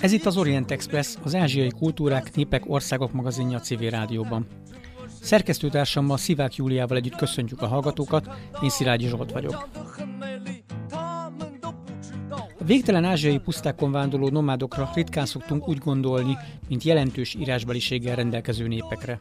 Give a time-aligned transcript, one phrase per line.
[0.00, 4.46] Ez itt az Orient Express, az ázsiai kultúrák, népek, országok magazinja a civil rádióban.
[5.20, 8.28] Szerkesztőtársammal Szivák Júliával együtt köszöntjük a hallgatókat,
[8.62, 9.68] én Szilágyi Zsolt vagyok.
[12.58, 16.36] A végtelen ázsiai pusztákon vándorló nomádokra ritkán szoktunk úgy gondolni,
[16.68, 19.20] mint jelentős írásbeliséggel rendelkező népekre.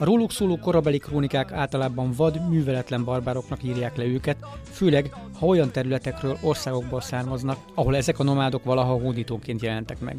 [0.00, 5.70] A róluk szóló korabeli krónikák általában vad, műveletlen barbároknak írják le őket, főleg ha olyan
[5.70, 10.16] területekről, országokból származnak, ahol ezek a nomádok valaha hódítóként jelentek meg.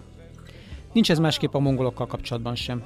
[0.93, 2.83] Nincs ez másképp a mongolokkal kapcsolatban sem.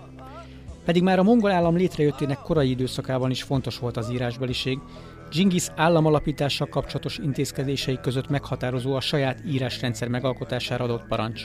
[0.86, 4.80] Pedig már a mongol állam létrejöttének korai időszakában is fontos volt az írásbeliség,
[5.32, 11.44] Genghis államalapítással kapcsolatos intézkedései között meghatározó a saját írásrendszer megalkotására adott parancs.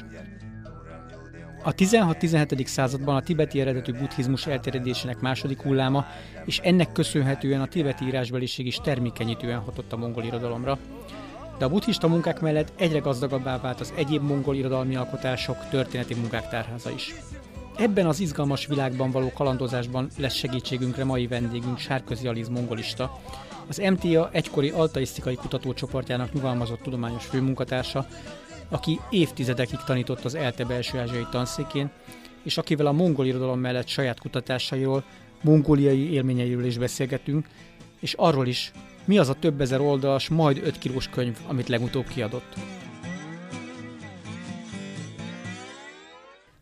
[1.63, 2.67] A 16-17.
[2.67, 6.07] században a tibeti eredetű buddhizmus elterjedésének második hulláma,
[6.45, 10.79] és ennek köszönhetően a tibeti írásbeliség is termékenyítően hatott a mongol irodalomra.
[11.59, 16.49] De a buddhista munkák mellett egyre gazdagabbá vált az egyéb mongol irodalmi alkotások, történeti munkák
[16.49, 17.15] tárháza is.
[17.77, 23.21] Ebben az izgalmas világban való kalandozásban lesz segítségünkre mai vendégünk Sárközi Aliz mongolista,
[23.69, 28.07] az MTA egykori altaisztikai kutatócsoportjának nyugalmazott tudományos főmunkatársa,
[28.71, 31.91] aki évtizedekig tanított az ELTE belső ázsiai tanszékén,
[32.43, 35.05] és akivel a mongol irodalom mellett saját kutatásairól,
[35.43, 37.49] mongóliai élményeiről is beszélgetünk,
[38.01, 38.73] és arról is,
[39.05, 42.55] mi az a több ezer oldalas, majd 5 kilós könyv, amit legutóbb kiadott.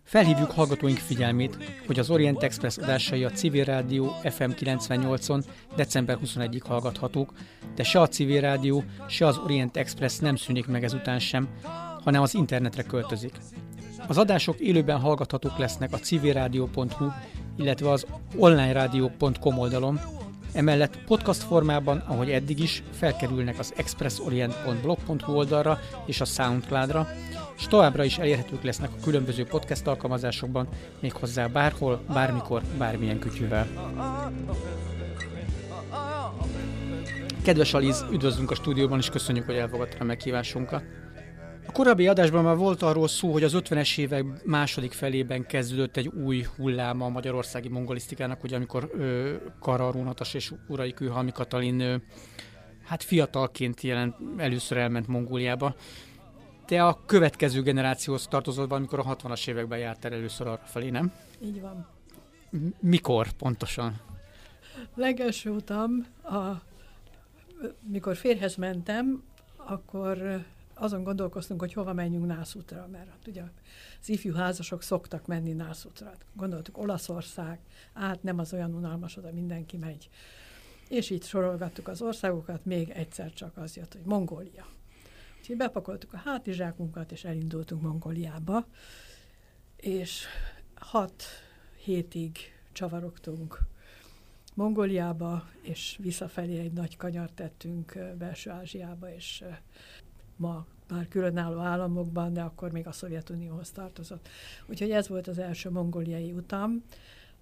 [0.04, 5.44] Felhívjuk hallgatóink figyelmét, hogy az Orient Express adásai a Civil Rádió FM 98-on
[5.76, 7.32] december 21-ig hallgathatók,
[7.74, 11.48] de se a Civil Rádió, se az Orient Express nem szűnik meg ezután sem,
[12.04, 13.32] hanem az internetre költözik.
[14.06, 17.06] Az adások élőben hallgathatók lesznek a civilradio.hu,
[17.56, 20.00] illetve az onlineradio.com oldalon,
[20.52, 27.08] Emellett podcast formában, ahogy eddig is, felkerülnek az expressorient.blog.hu oldalra és a Soundcloudra,
[27.56, 30.68] és továbbra is elérhetők lesznek a különböző podcast alkalmazásokban,
[31.00, 33.66] méghozzá bárhol, bármikor, bármilyen kütyűvel.
[37.42, 40.84] Kedves Aliz, üdvözlünk a stúdióban, és köszönjük, hogy elfogadta a meghívásunkat.
[41.68, 46.06] A korábbi adásban már volt arról szó, hogy az 50-es évek második felében kezdődött egy
[46.06, 51.96] új hulláma a magyarországi mongolisztikának, hogy amikor ö, Kara Rónatas és Urai Kőhalmi Katalin ö,
[52.84, 55.74] hát fiatalként jelent, először elment Mongóliába.
[56.66, 61.12] Te a következő generációhoz tartozol, amikor a 60-as években jártál először arra felé, nem?
[61.42, 61.86] Így van.
[62.80, 64.00] Mikor pontosan?
[64.94, 66.62] Legelső utam, a,
[67.90, 69.22] mikor férhez mentem,
[69.56, 70.44] akkor
[70.78, 73.42] azon gondolkoztunk, hogy hova menjünk Nászútra, mert hát ugye
[74.00, 76.12] az ifjú házasok szoktak menni Nászútra.
[76.34, 77.58] Gondoltuk Olaszország,
[77.92, 80.08] át nem az olyan unalmas, oda mindenki megy.
[80.88, 84.66] És így sorolgattuk az országokat, még egyszer csak az jött, hogy Mongólia.
[85.38, 88.66] Úgyhogy bepakoltuk a hátizsákunkat, és elindultunk Mongóliába,
[89.76, 90.24] és
[90.74, 91.22] hat
[91.84, 92.38] hétig
[92.72, 93.58] csavarogtunk
[94.54, 99.44] Mongóliába, és visszafelé egy nagy kanyart tettünk Belső Ázsiába, és
[100.38, 104.28] ma már különálló államokban, de akkor még a Szovjetunióhoz tartozott.
[104.66, 106.82] Úgyhogy ez volt az első mongoliai utam.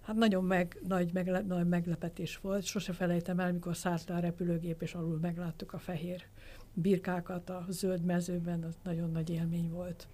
[0.03, 2.65] Hát nagyon meg, nagy, megle, nagy meglepetés volt.
[2.65, 6.25] Sose felejtem el, mikor szállt a repülőgép, és alul megláttuk a fehér
[6.75, 10.07] birkákat a zöld mezőben, az nagyon nagy élmény volt.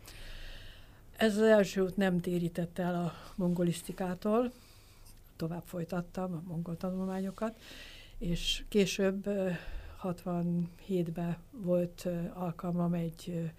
[1.17, 4.53] Ez az első út nem térített el a mongolisztikától,
[5.37, 7.61] tovább folytattam a mongol tanulmányokat,
[8.19, 9.29] és később
[10.03, 13.51] 67-ben volt alkalmam egy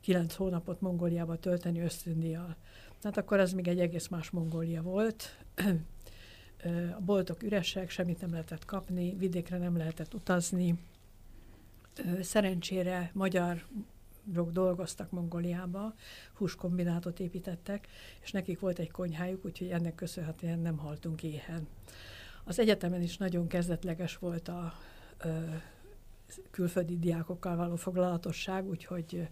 [0.00, 2.56] kilenc hónapot Mongóliába tölteni ösztöndíjjal.
[3.02, 5.44] Hát akkor ez még egy egész más Mongólia volt.
[6.96, 10.78] A boltok üresek, semmit nem lehetett kapni, vidékre nem lehetett utazni.
[12.20, 13.66] Szerencsére magyar
[14.52, 15.94] dolgoztak Mongóliába,
[16.32, 17.86] húskombinátot építettek,
[18.22, 21.68] és nekik volt egy konyhájuk, úgyhogy ennek köszönhetően nem haltunk éhen.
[22.44, 24.72] Az egyetemen is nagyon kezdetleges volt a
[26.50, 29.28] külföldi diákokkal való foglalatosság, úgyhogy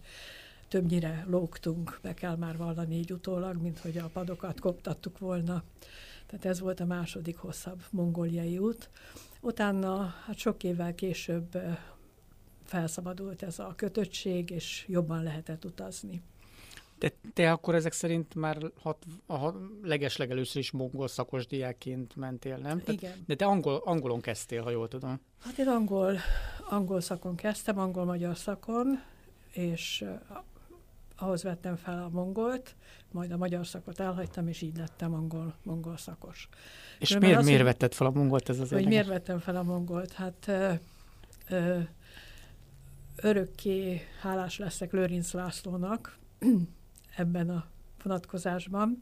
[0.67, 5.63] többnyire lógtunk, be kell már vallani így utólag, mint hogy a padokat koptattuk volna.
[6.25, 8.89] Tehát ez volt a második hosszabb mongóliai út.
[9.41, 11.57] Utána, hát sok évvel később
[12.63, 16.21] felszabadult ez a kötöttség, és jobban lehetett utazni.
[16.99, 19.53] De te akkor ezek szerint már hat, a
[19.83, 22.79] legeslegelőször is mongol szakos diákként mentél, nem?
[22.79, 23.23] Tehát, Igen.
[23.25, 25.21] De te angol, angolon kezdtél, ha jól tudom.
[25.39, 26.17] Hát én angol,
[26.69, 29.01] angol szakon kezdtem, angol-magyar szakon,
[29.51, 30.05] és
[31.15, 32.75] ahhoz vettem fel a mongolt,
[33.11, 36.49] majd a magyar szakot elhagytam, és így lettem angol, mongol szakos.
[36.99, 39.63] És miért, az, miért vetted fel a mongolt ez az Hogy miért vettem fel a
[39.63, 40.11] mongolt?
[40.11, 40.73] Hát ö,
[41.49, 41.79] ö,
[43.15, 46.17] örökké hálás leszek Lőrinc Lászlónak,
[47.19, 47.65] ebben a
[48.03, 48.97] vonatkozásban.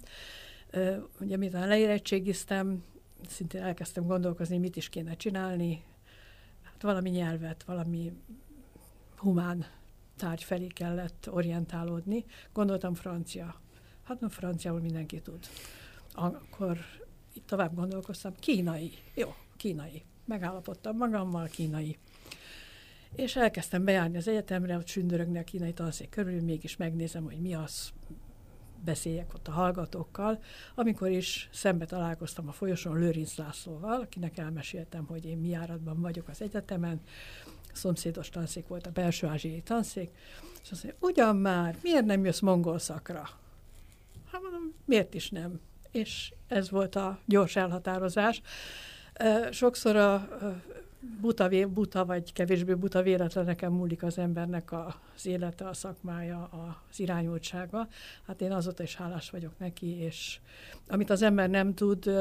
[1.19, 2.83] Ugye miután leérettségiztem,
[3.27, 5.83] szintén elkezdtem gondolkozni, mit is kéne csinálni.
[6.61, 8.13] Hát valami nyelvet, valami
[9.15, 9.65] humán
[10.15, 12.25] tárgy felé kellett orientálódni.
[12.53, 13.61] Gondoltam francia.
[14.03, 15.47] Hát nem franciául mindenki tud.
[16.13, 16.77] Akkor
[17.33, 18.91] itt tovább gondolkoztam, kínai.
[19.13, 20.03] Jó, kínai.
[20.25, 21.97] Megállapodtam magammal, kínai.
[23.17, 27.53] És elkezdtem bejárni az egyetemre, hogy sündörögni a kínai tanszék körül, mégis megnézem, hogy mi
[27.53, 27.91] az,
[28.85, 30.39] beszéljek ott a hallgatókkal,
[30.75, 36.27] amikor is szembe találkoztam a folyosón Lőrinc Lászlóval, akinek elmeséltem, hogy én mi járatban vagyok
[36.27, 37.01] az egyetemen,
[37.73, 40.09] szomszédos tanszék volt a belső ázsiai tanszék,
[40.63, 43.29] és azt mondja, ugyan már, miért nem jössz mongol szakra?
[44.31, 45.59] Hát mondom, miért is nem?
[45.91, 48.41] És ez volt a gyors elhatározás.
[49.51, 50.27] Sokszor a
[51.21, 57.87] buta, buta vagy kevésbé buta véletleneken múlik az embernek az élete, a szakmája, az irányultsága.
[58.25, 60.39] Hát én azóta is hálás vagyok neki, és
[60.87, 62.11] amit az ember nem tud,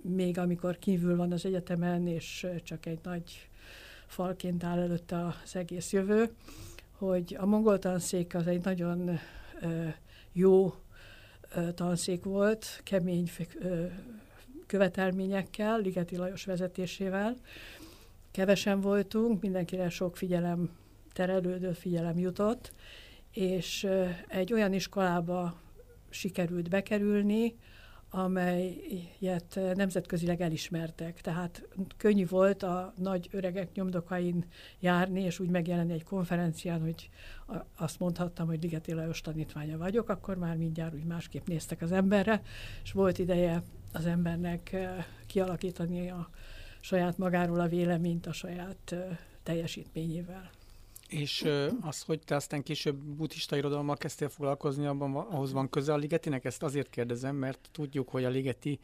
[0.00, 3.48] még amikor kívül van az egyetemen, és csak egy nagy
[4.06, 6.30] falként áll előtte az egész jövő,
[6.98, 9.18] hogy a mongol tanszék az egy nagyon
[10.32, 10.74] jó
[11.74, 13.30] tanszék volt, kemény
[14.66, 17.36] követelményekkel, Ligeti Lajos vezetésével,
[18.36, 20.70] kevesen voltunk, mindenkire sok figyelem
[21.12, 22.72] terelődő figyelem jutott,
[23.32, 23.88] és
[24.28, 25.60] egy olyan iskolába
[26.10, 27.56] sikerült bekerülni,
[28.10, 31.20] amelyet nemzetközileg elismertek.
[31.20, 34.44] Tehát könnyű volt a nagy öregek nyomdokain
[34.80, 37.08] járni, és úgy megjelenni egy konferencián, hogy
[37.76, 42.42] azt mondhattam, hogy Ligeti Lajos tanítványa vagyok, akkor már mindjárt úgy másképp néztek az emberre,
[42.82, 43.62] és volt ideje
[43.92, 44.76] az embernek
[45.26, 46.30] kialakítani a
[46.80, 48.94] saját magáról a véleményt a saját
[49.42, 50.50] teljesítményével.
[51.08, 51.48] És
[51.80, 56.44] az, hogy te aztán később buddhista irodalommal kezdtél foglalkozni, abban ahhoz van köze a Ligetinek?
[56.44, 58.78] Ezt azért kérdezem, mert tudjuk, hogy a Ligeti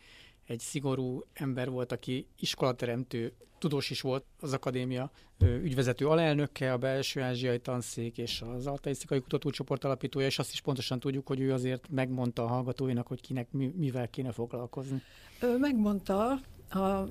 [0.46, 5.10] egy szigorú ember volt, aki iskolateremtő, tudós is volt az akadémia
[5.40, 11.00] ügyvezető alelnöke, a belső ázsiai tanszék és az altaisztikai kutatócsoport alapítója, és azt is pontosan
[11.00, 15.02] tudjuk, hogy ő azért megmondta a hallgatóinak, hogy kinek mivel kéne foglalkozni.
[15.42, 16.40] Ő megmondta,
[16.74, 17.08] a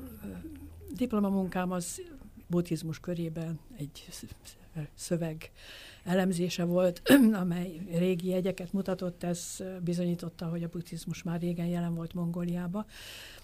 [0.96, 2.02] diplomamunkám az
[2.48, 4.08] buddhizmus körében egy
[4.94, 5.52] szöveg
[6.04, 7.02] elemzése volt,
[7.42, 12.86] amely régi jegyeket mutatott, ez bizonyította, hogy a buddhizmus már régen jelen volt Mongóliába,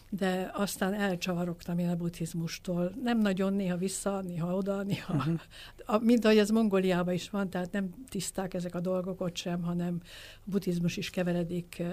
[0.10, 2.94] de aztán elcsavarogtam én a buddhizmustól.
[3.04, 5.14] Nem nagyon, néha vissza, néha oda, néha...
[5.14, 5.40] Uh-huh.
[5.90, 9.62] A, mint ahogy ez Mongóliában is van, tehát nem tiszták ezek a dolgok ott sem,
[9.62, 10.00] hanem
[10.46, 11.84] a buddhizmus is keveredik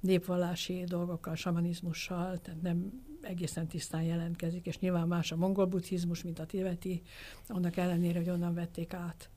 [0.00, 6.38] népvallási dolgokkal, samanizmussal, tehát nem egészen tisztán jelentkezik, és nyilván más a mongol buddhizmus, mint
[6.38, 7.02] a tibeti,
[7.48, 9.28] annak ellenére, hogy onnan vették át.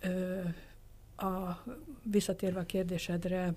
[0.00, 0.40] Ö,
[1.16, 1.64] a,
[2.02, 3.54] visszatérve a kérdésedre,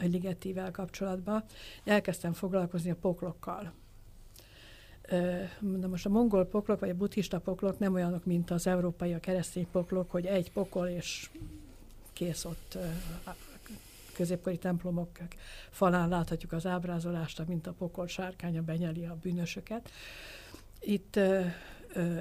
[0.00, 1.44] a ligetivel kapcsolatban,
[1.84, 3.72] elkezdtem foglalkozni a poklokkal.
[5.60, 9.20] Na most a mongol poklok, vagy a buddhista poklok nem olyanok, mint az európai, a
[9.20, 11.30] keresztény poklok, hogy egy pokol, és
[12.12, 12.78] kész ott
[14.14, 15.10] középkori templomok
[15.70, 19.90] falán láthatjuk az ábrázolást, mint a pokol sárkánya benyeli a bűnösöket.
[20.80, 21.18] Itt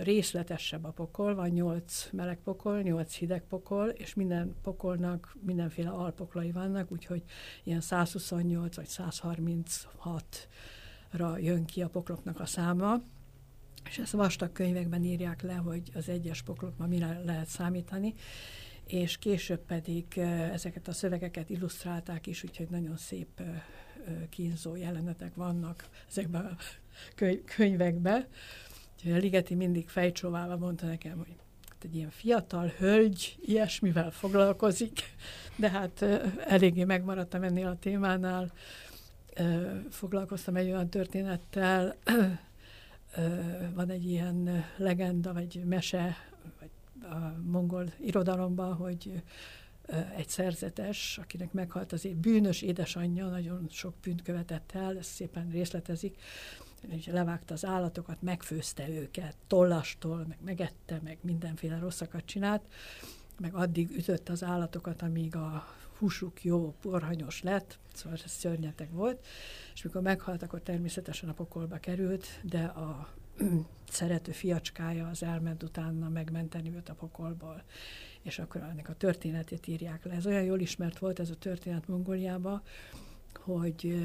[0.04, 6.52] részletesebb a pokol, van nyolc meleg pokol, nyolc hideg pokol, és minden pokolnak mindenféle alpoklai
[6.52, 7.24] vannak, úgyhogy
[7.64, 10.48] ilyen 128 vagy 136
[11.10, 13.02] ra jön ki a pokloknak a száma,
[13.90, 18.14] és ezt vastag könyvekben írják le, hogy az egyes poklokban mire lehet számítani,
[18.92, 20.06] és később pedig
[20.52, 23.42] ezeket a szövegeket illusztrálták is, úgyhogy nagyon szép
[24.30, 26.58] kínzó jelenetek vannak ezekben a
[27.56, 28.26] könyvekben.
[28.96, 31.36] Úgyhogy a Ligeti mindig fejcsóválva mondta nekem, hogy
[31.70, 35.00] hát egy ilyen fiatal hölgy ilyesmivel foglalkozik,
[35.56, 36.02] de hát
[36.48, 38.52] eléggé megmaradtam ennél a témánál.
[39.90, 41.96] Foglalkoztam egy olyan történettel,
[43.74, 46.16] van egy ilyen legenda, vagy mese,
[47.02, 49.24] a mongol irodalomban, hogy
[50.16, 56.22] egy szerzetes, akinek meghalt az bűnös édesanyja, nagyon sok bűnt követett el, ezt szépen részletezik,
[56.88, 62.62] és levágta az állatokat, megfőzte őket, tollastól, meg megette, meg mindenféle rosszakat csinált,
[63.40, 65.66] meg addig ütött az állatokat, amíg a
[65.98, 69.26] húsuk jó, porhanyos lett, szóval ez szörnyetek volt,
[69.74, 73.10] és mikor meghalt, akkor természetesen a pokolba került, de a
[73.90, 77.64] szerető fiacskája az elment utána megmenteni őt a pokolból.
[78.22, 80.14] És akkor ennek a történetét írják le.
[80.14, 82.62] Ez olyan jól ismert volt ez a történet Mongóliában,
[83.40, 83.96] hogy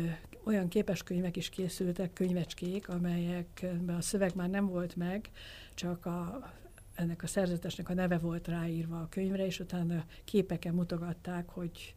[0.45, 5.31] olyan képeskönyvek is készültek, könyvecskék, amelyekben a szöveg már nem volt meg,
[5.75, 6.50] csak a,
[6.95, 11.95] ennek a szerzetesnek a neve volt ráírva a könyvre, és utána képeken mutogatták, hogy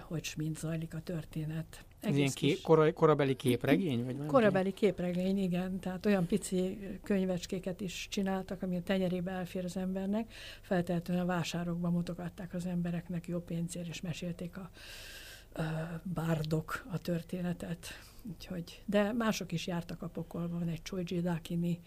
[0.00, 1.84] hogy mint zajlik a történet.
[2.00, 4.04] Ez ilyen kép, kor, korabeli képregény?
[4.04, 5.80] Vagy korabeli képregény, igen.
[5.80, 10.32] Tehát olyan pici könyvecskéket is csináltak, ami a tenyerébe elfér az embernek.
[10.60, 14.70] Feltehetően a vásárokban mutogatták az embereknek jó pénzért, és mesélték a,
[15.62, 17.86] a bárdok a történetet.
[18.30, 20.58] Úgyhogy, de mások is jártak a pokolban.
[20.58, 21.80] Van egy Choji Dakini,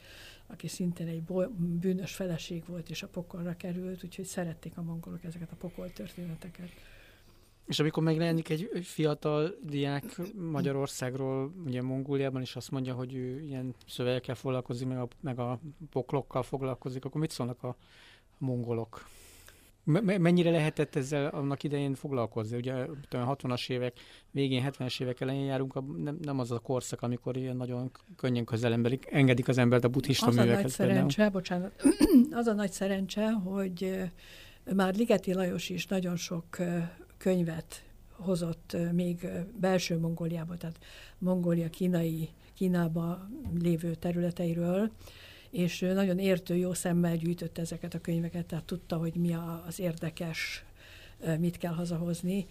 [0.47, 1.21] aki szintén egy
[1.57, 6.69] bűnös feleség volt, és a pokolra került, úgyhogy szerették a mongolok ezeket a pokol történeteket.
[7.71, 10.19] És amikor megjelenik egy fiatal diák
[10.51, 15.59] Magyarországról, ugye Mongóliában, és azt mondja, hogy ő ilyen szövegekkel foglalkozik, meg a, meg a
[15.89, 17.75] poklokkal foglalkozik, akkor mit szólnak a
[18.37, 19.05] mongolok?
[20.01, 22.57] mennyire lehetett ezzel annak idején foglalkozni?
[22.57, 22.73] Ugye
[23.09, 23.99] a 60-as évek
[24.31, 25.73] végén, 70-es évek elején járunk,
[26.03, 30.27] nem, nem az a korszak, amikor ilyen nagyon könnyen közelembelik, engedik az embert a buddhista
[30.27, 30.65] az művekhez.
[30.65, 31.33] Az a nagy szerencse, például.
[31.33, 31.83] bocsánat,
[32.41, 34.11] az a nagy szerencse, hogy
[34.75, 36.57] már Ligeti Lajos is nagyon sok
[37.21, 39.27] könyvet hozott még
[39.59, 40.79] belső Mongóliába, tehát
[41.17, 44.91] Mongólia kínai, Kínába lévő területeiről,
[45.49, 49.35] és nagyon értő, jó szemmel gyűjtött ezeket a könyveket, tehát tudta, hogy mi
[49.67, 50.63] az érdekes,
[51.39, 52.45] mit kell hazahozni.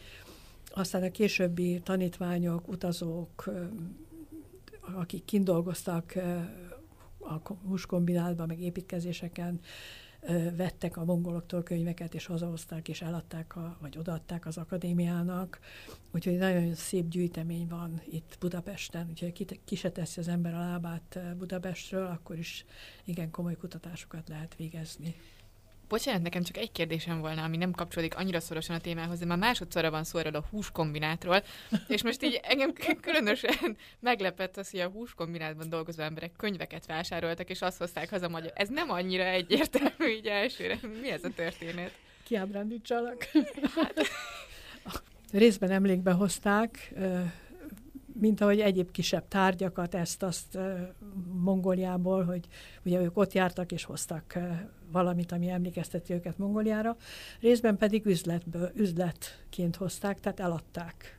[0.75, 3.51] Aztán a későbbi tanítványok, utazók,
[4.81, 6.15] akik kindolgoztak
[7.19, 9.61] a húskombinátban, meg építkezéseken,
[10.57, 15.61] vettek a mongoloktól könyveket, és hazahozták, és eladták, a, vagy odaadták az akadémiának.
[16.11, 21.19] Úgyhogy nagyon szép gyűjtemény van itt Budapesten, úgyhogy ki, se teszi az ember a lábát
[21.39, 22.65] Budapestről, akkor is
[23.05, 25.15] igen komoly kutatásokat lehet végezni.
[25.91, 29.39] Bocsánat, nekem csak egy kérdésem volna, ami nem kapcsolódik annyira szorosan a témához, de már
[29.39, 31.43] másodszorra van szó erről a húskombinátról,
[31.89, 37.61] és most így engem különösen meglepett az, hogy a húskombinátban dolgozó emberek könyveket vásároltak, és
[37.61, 38.53] azt hozták haza magyar.
[38.55, 40.79] Ez nem annyira egyértelmű így elsőre.
[41.01, 41.93] Mi ez a történet?
[42.25, 43.25] Kiábrándítsalak.
[43.75, 44.01] Hát.
[45.33, 46.93] Részben emlékbe hozták,
[48.21, 50.59] mint ahogy egyéb kisebb tárgyakat, ezt-azt
[51.33, 52.47] Mongóliából, hogy
[52.85, 54.39] ugye ők ott jártak és hoztak
[54.93, 56.97] valamit, ami emlékezteti őket Mongóliára,
[57.41, 61.19] részben pedig üzletből, üzletként hozták, tehát eladták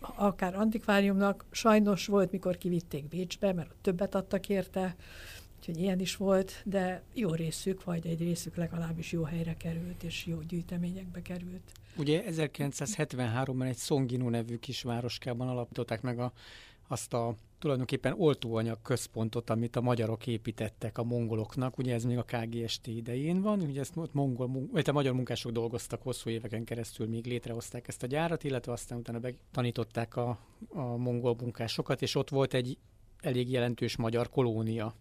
[0.00, 1.44] akár antikváriumnak.
[1.50, 4.96] Sajnos volt, mikor kivitték Bécsbe, mert ott többet adtak érte,
[5.58, 10.26] úgyhogy ilyen is volt, de jó részük, vagy egy részük legalábbis jó helyre került, és
[10.26, 11.72] jó gyűjteményekbe került.
[11.98, 16.32] Ugye 1973-ban egy Songino nevű kisvároskában alapították meg a,
[16.88, 21.78] azt a tulajdonképpen oltóanyag központot, amit a magyarok építettek a mongoloknak.
[21.78, 25.52] Ugye ez még a KGST idején van, ugye ezt ott mongol, vagy a magyar munkások
[25.52, 29.20] dolgoztak hosszú éveken keresztül, míg létrehozták ezt a gyárat, illetve aztán utána
[29.52, 30.38] tanították a,
[30.68, 32.78] a mongol munkásokat, és ott volt egy
[33.20, 34.94] elég jelentős magyar kolónia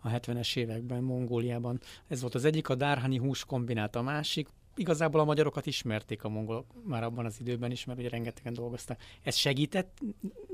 [0.00, 1.80] a 70-es években Mongóliában.
[2.06, 6.28] Ez volt az egyik, a Dárhani hús kombinát a másik, igazából a magyarokat ismerték a
[6.28, 9.00] mongolok már abban az időben is, mert ugye rengetegen dolgoztak.
[9.22, 9.98] Ez segített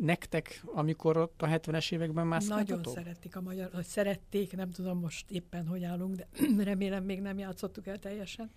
[0.00, 2.85] nektek, amikor ott a 70-es években mászkáltatok?
[2.85, 6.28] Nagyon szerették a magyar, hogy szerették, nem tudom most éppen, hogy állunk, de
[6.71, 8.50] remélem még nem játszottuk el teljesen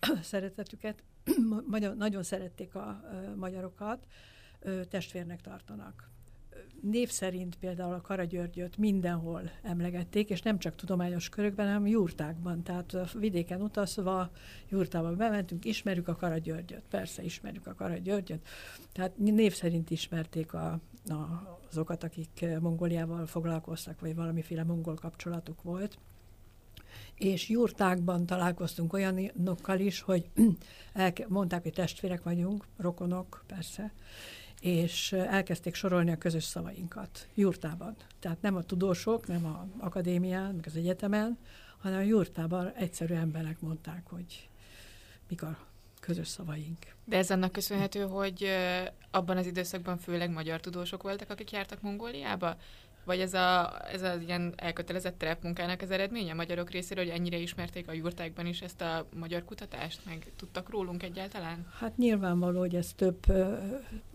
[0.22, 1.02] szeretetüket.
[1.96, 3.00] nagyon szerették a
[3.36, 4.06] magyarokat,
[4.88, 6.10] testvérnek tartanak
[6.82, 12.62] név szerint például a Karagyörgyöt mindenhol emlegették, és nem csak tudományos körökben, hanem jurtákban.
[12.62, 14.30] Tehát vidéken utazva
[14.68, 16.82] jurtába bementünk, ismerjük a Karagyörgyöt.
[16.90, 18.46] Persze ismerjük a Karagyörgyöt.
[18.92, 25.98] Tehát név szerint ismerték a, a, azokat, akik Mongóliával foglalkoztak, vagy valamiféle mongol kapcsolatuk volt
[27.14, 30.30] és jurtákban találkoztunk olyanokkal is, hogy
[31.28, 33.92] mondták, hogy testvérek vagyunk, rokonok, persze,
[34.60, 37.96] és elkezdték sorolni a közös szavainkat jurtában.
[38.18, 41.38] Tehát nem a tudósok, nem a akadémián, meg az egyetemen,
[41.78, 44.48] hanem a jurtában egyszerű emberek mondták, hogy
[45.28, 45.58] mik a
[46.00, 46.94] közös szavaink.
[47.04, 48.48] De ez annak köszönhető, hogy
[49.10, 52.56] abban az időszakban főleg magyar tudósok voltak, akik jártak Mongóliába?
[53.06, 57.36] Vagy ez a, ez az ilyen elkötelezett terepmunkának az eredménye a magyarok részéről, hogy ennyire
[57.36, 61.66] ismerték a jurtákban is ezt a magyar kutatást, meg tudtak rólunk egyáltalán?
[61.78, 63.56] Hát nyilvánvaló, hogy ez több ö,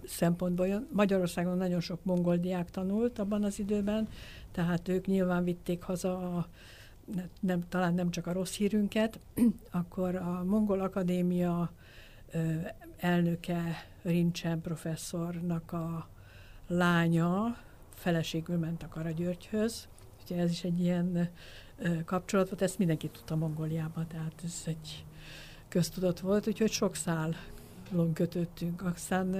[0.05, 0.87] szempontból jön.
[0.91, 4.07] Magyarországon nagyon sok mongol diák tanult abban az időben,
[4.51, 6.47] tehát ők nyilván vitték haza a
[7.39, 9.19] nem, talán nem csak a rossz hírünket,
[9.81, 11.71] akkor a Mongol Akadémia
[12.31, 12.53] ö,
[12.97, 16.07] elnöke Rincsen professzornak a
[16.67, 17.57] lánya,
[18.01, 19.87] feleségül ment a Karagyörgyhöz,
[20.21, 21.29] úgyhogy ez is egy ilyen
[22.05, 25.05] kapcsolat volt, ezt mindenki tudta Mongóliában, tehát ez egy
[25.67, 27.35] köztudott volt, úgyhogy sok szál
[28.13, 28.83] kötöttünk.
[28.83, 29.33] Aztán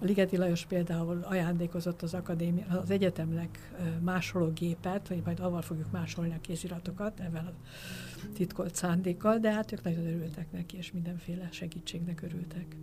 [0.00, 5.90] a Ligeti Lajos például ajándékozott az akadémia, az egyetemnek másoló gépet, vagy majd avval fogjuk
[5.90, 7.68] másolni a kéziratokat, ezzel a
[8.34, 12.76] titkolt szándékkal, de hát ők nagyon örültek neki, és mindenféle segítségnek örültek.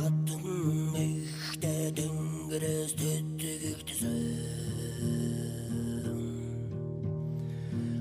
[0.00, 4.16] Хатан ихтэй дөнгөрөөс төдөгдсөн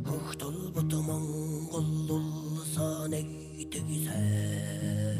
[0.07, 5.18] Хөхтөл бот Монгол улсаа нэгдэг сайн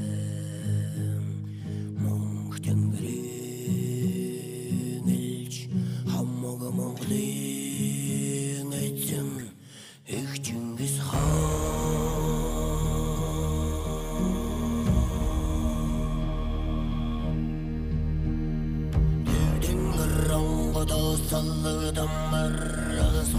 [21.96, 22.54] damlar
[23.02, 23.34] ağız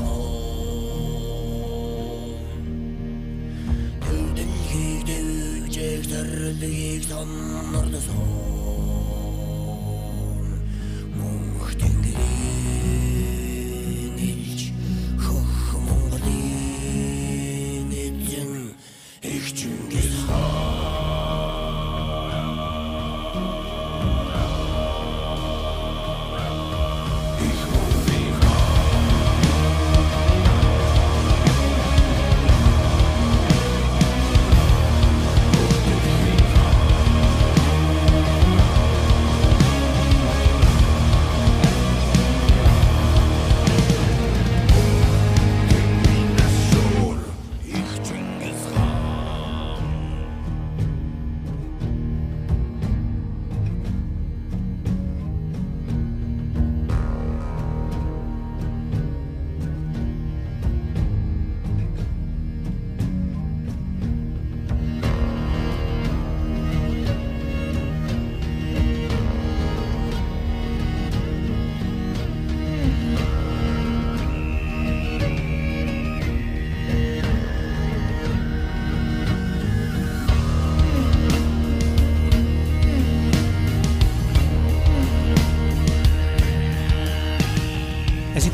[4.00, 5.70] Tüvdün yüğdü
[8.00, 8.59] son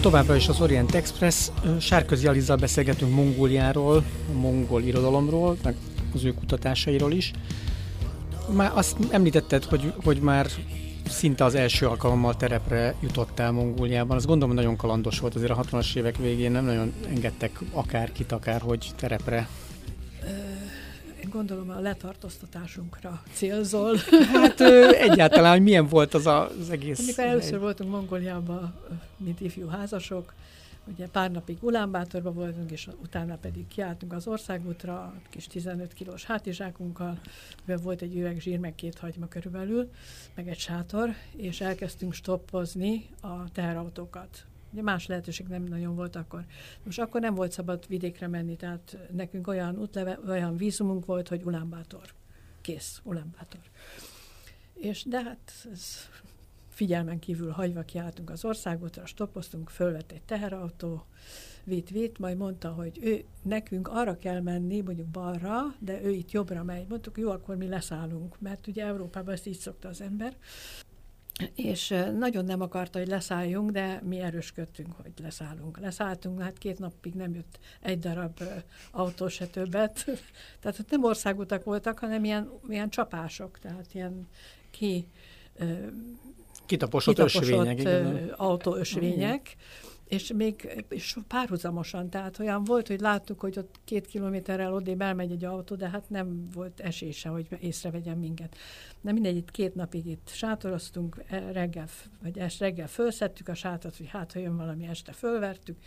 [0.06, 1.48] Továbbra is az Orient Express.
[1.80, 5.76] Sárközi Alizzal beszélgetünk Mongóliáról, a mongol irodalomról, meg
[6.14, 7.32] az ő kutatásairól is.
[8.52, 10.46] Már azt említetted, hogy, hogy már
[11.08, 14.16] szinte az első alkalommal terepre jutottál Mongóliában.
[14.16, 18.32] Azt gondolom, hogy nagyon kalandos volt, azért a 60-as évek végén nem nagyon engedtek akárkit,
[18.32, 19.48] akár hogy terepre
[21.36, 23.96] gondolom a letartóztatásunkra célzol.
[24.32, 26.98] Hát egyáltalán, hogy milyen volt az a, az egész...
[26.98, 28.74] Amikor először voltunk Mongóliában,
[29.16, 30.34] mint ifjú házasok,
[30.86, 37.18] ugye pár napig Ulánbátorban voltunk, és utána pedig kiálltunk az országútra, kis 15 kilós hátizsákunkkal,
[37.64, 39.90] mivel volt egy üveg zsír, meg két hagyma körülbelül,
[40.34, 46.44] meg egy sátor, és elkezdtünk stoppozni a teherautókat Ugye más lehetőség nem nagyon volt akkor.
[46.84, 51.42] Most akkor nem volt szabad vidékre menni, tehát nekünk olyan útleve, olyan vízumunk volt, hogy
[51.44, 52.12] Ulánbátor.
[52.60, 53.60] Kész, Ulánbátor.
[54.74, 56.08] És de hát ez
[56.68, 61.04] figyelmen kívül hagyva kiálltunk az országútra, stoppoztunk, fölvett egy teherautó,
[61.64, 66.30] vitt, vitt, majd mondta, hogy ő, nekünk arra kell menni, mondjuk balra, de ő itt
[66.30, 66.86] jobbra megy.
[66.88, 70.36] Mondtuk, jó, akkor mi leszállunk, mert ugye Európában ezt így szokta az ember
[71.54, 75.78] és nagyon nem akarta, hogy leszálljunk, de mi erősködtünk, hogy leszállunk.
[75.78, 78.40] Leszálltunk, hát két napig nem jött egy darab
[78.90, 80.04] autó se többet.
[80.60, 84.28] tehát ott nem országutak voltak, hanem ilyen, ilyen csapások, tehát ilyen
[84.70, 85.06] ki...
[86.66, 87.88] Kitaposott, kitaposott ösvények.
[88.36, 89.56] autóösvények
[90.08, 95.30] és még és párhuzamosan, tehát olyan volt, hogy láttuk, hogy ott két kilométerrel odébb elmegy
[95.30, 98.56] egy autó, de hát nem volt esése, hogy észrevegyen minket.
[99.00, 101.86] De mindegy, itt két napig itt sátoroztunk, e, reggel,
[102.22, 105.78] vagy est reggel fölszedtük a sátrat, hogy hát, ha jön valami este fölvertük,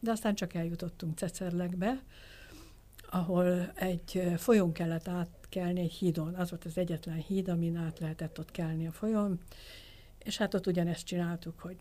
[0.00, 2.02] de aztán csak eljutottunk Cecerlegbe,
[3.10, 6.34] ahol egy folyón kellett átkelni egy hídon.
[6.34, 9.40] Az volt az egyetlen híd, amin át lehetett ott kelni a folyón,
[10.18, 11.78] és hát ott ugyanezt csináltuk, hogy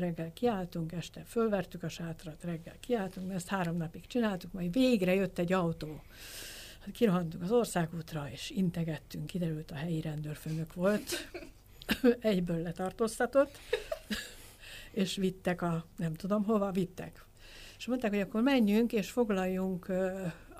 [0.00, 5.38] reggel kiálltunk, este fölvertük a sátrat, reggel kiálltunk, ezt három napig csináltuk, majd végre jött
[5.38, 6.02] egy autó.
[6.80, 11.28] Hát kirohantunk az országútra, és integettünk, kiderült a helyi rendőrfőnök volt,
[12.20, 13.58] egyből letartóztatott,
[15.02, 17.24] és vittek a, nem tudom hova, vittek.
[17.78, 19.88] És mondták, hogy akkor menjünk, és foglaljunk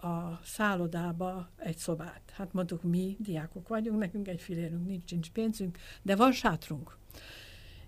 [0.03, 2.33] a szállodába egy szobát.
[2.33, 6.97] Hát mondtuk, mi diákok vagyunk, nekünk egy filérünk nincs, nincs pénzünk, de van sátrunk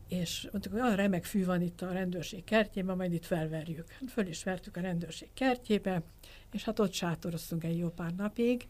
[0.09, 3.90] és mondtuk, hogy olyan remek fű van itt a rendőrség kertjében, majd itt felverjük.
[3.90, 6.03] Hát föl is vertük a rendőrség kertjébe,
[6.53, 8.67] és hát ott sátoroztunk egy jó pár napig.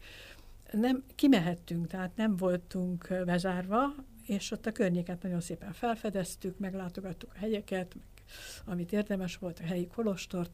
[0.71, 3.95] Nem, kimehettünk, tehát nem voltunk bezárva,
[4.25, 8.03] és ott a környéket nagyon szépen felfedeztük, meglátogattuk a hegyeket, meg
[8.65, 10.51] amit érdemes volt, a helyi kolostort,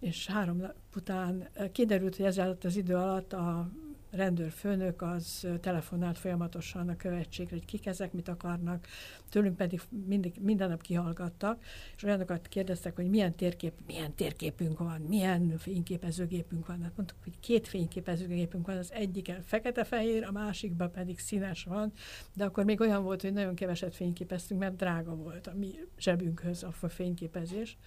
[0.00, 3.70] és három nap után kiderült, hogy ezzel az idő alatt a
[4.10, 8.86] rendőrfőnök az telefonált folyamatosan a követségre, hogy kik ezek, mit akarnak,
[9.28, 11.62] tőlünk pedig mindig, minden nap kihallgattak,
[11.96, 16.82] és olyanokat kérdeztek, hogy milyen térkép, milyen térképünk van, milyen fényképezőgépünk van.
[16.82, 21.92] Hát mondtuk, hogy két fényképezőgépünk van, az egyiken fekete-fehér, a másikban pedig színes van,
[22.32, 26.62] de akkor még olyan volt, hogy nagyon keveset fényképeztünk, mert drága volt a mi zsebünkhöz
[26.62, 27.78] a fényképezés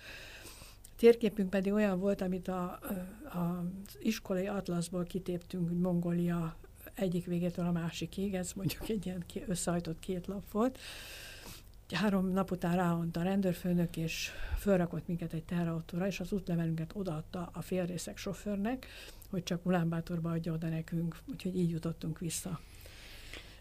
[0.95, 2.79] térképünk pedig olyan volt, amit a,
[3.23, 6.58] a, az iskolai atlaszból kitéptünk, hogy Mongolia
[6.93, 10.79] egyik végétől a másikig, ez mondjuk egy ilyen összehajtott két lap volt.
[11.91, 17.49] Három nap után ráhont a rendőrfőnök, és felrakott minket egy teherautóra, és az útlevelünket odaadta
[17.53, 18.88] a félrészek sofőrnek,
[19.29, 22.60] hogy csak Ulánbátorba adja oda nekünk, úgyhogy így jutottunk vissza.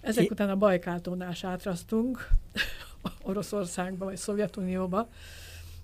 [0.00, 2.28] Ezek é- után a Bajkáltónál átrasztunk,
[3.22, 5.08] Oroszországba vagy Szovjetunióba,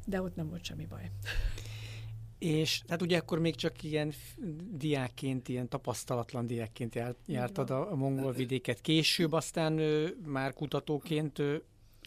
[0.09, 1.11] de ott nem volt semmi baj.
[2.39, 4.13] És hát ugye akkor még csak ilyen
[4.71, 8.81] diákként, ilyen tapasztalatlan diákként járt, jártad a, a mongol vidéket.
[8.81, 11.57] Később aztán ö, már kutatóként ö,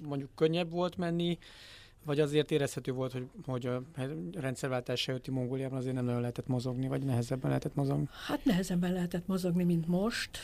[0.03, 1.37] mondjuk könnyebb volt menni,
[2.05, 3.83] vagy azért érezhető volt, hogy, hogy a
[4.33, 8.07] rendszerváltás előtti Mongóliában azért nem nagyon lehetett mozogni, vagy nehezebben lehetett mozogni?
[8.27, 10.39] Hát nehezebben lehetett mozogni, mint most,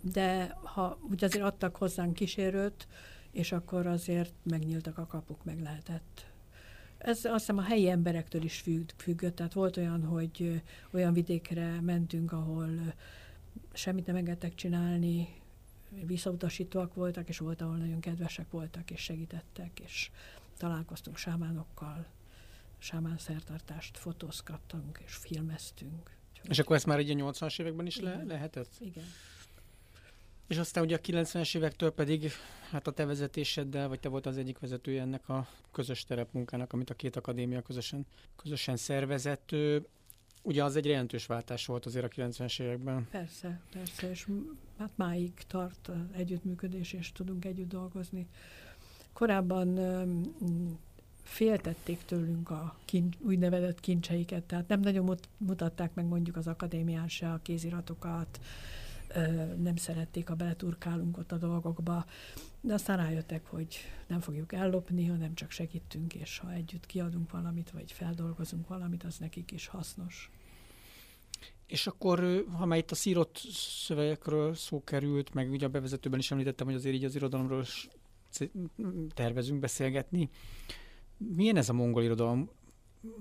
[0.00, 2.86] de ha úgy azért adtak hozzánk kísérőt,
[3.32, 6.26] és akkor azért megnyíltak a kapuk, meg lehetett.
[6.98, 11.80] Ez azt hiszem a helyi emberektől is függ, függött, tehát volt olyan, hogy olyan vidékre
[11.80, 12.94] mentünk, ahol
[13.72, 15.28] semmit nem engedtek csinálni,
[16.06, 20.10] visszautasítóak voltak, és volt, ahol nagyon kedvesek voltak, és segítettek, és
[20.58, 22.06] találkoztunk sámánokkal,
[22.78, 26.10] sámán szertartást fotózkattunk, és filmeztünk.
[26.48, 28.70] És akkor ezt már egy 80-as években is le- lehetett?
[28.80, 29.04] Igen.
[30.52, 32.30] És aztán ugye a 90-es évektől pedig
[32.70, 36.90] hát a te vezetéseddel, vagy te volt az egyik vezetője ennek a közös terepmunkának, amit
[36.90, 39.50] a két akadémia közösen, közösen szervezett.
[40.42, 43.08] Ugye az egy jelentős váltás volt azért a 90-es években.
[43.10, 44.28] Persze, persze, és
[44.78, 48.28] hát máig tart együttműködés, és tudunk együtt dolgozni.
[49.12, 49.78] Korábban
[51.22, 57.32] féltették tőlünk a kincs, úgynevezett kincseiket, tehát nem nagyon mutatták meg mondjuk az akadémián se
[57.32, 58.40] a kéziratokat,
[59.62, 62.04] nem szerették, ha beleturkálunk ott a dolgokba,
[62.60, 67.70] de aztán rájöttek, hogy nem fogjuk ellopni, hanem csak segítünk, és ha együtt kiadunk valamit,
[67.70, 70.30] vagy feldolgozunk valamit, az nekik is hasznos.
[71.66, 73.36] És akkor, ha már itt a szírott
[73.86, 77.64] szövegekről szó került, meg ugye a bevezetőben is említettem, hogy azért így az irodalomról
[79.14, 80.30] tervezünk beszélgetni.
[81.16, 82.50] Milyen ez a mongol irodalom?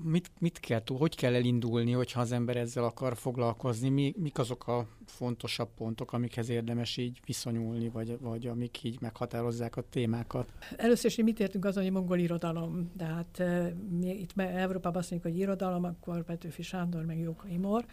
[0.04, 3.90] Mit, mit kell, hogy kell elindulni, hogyha az ember ezzel akar foglalkozni?
[3.90, 9.76] Mi, mik azok a fontosabb pontok, amikhez érdemes így viszonyulni, vagy, vagy amik így meghatározzák
[9.76, 10.50] a témákat?
[10.78, 12.92] Először is, mit értünk azon, hogy mongol irodalom.
[12.94, 17.48] De hát e, mi itt Európában azt mondjuk, hogy irodalom, akkor Petőfi Sándor, meg Jóka
[17.48, 17.86] Imor.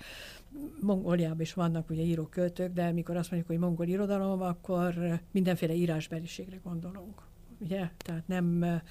[0.80, 6.60] Mongoliában is vannak ugye íróköltők, de mikor azt mondjuk, hogy mongol irodalom, akkor mindenféle írásbeliségre
[6.64, 7.22] gondolunk.
[7.60, 7.90] Ugye?
[7.96, 8.82] Tehát nem e,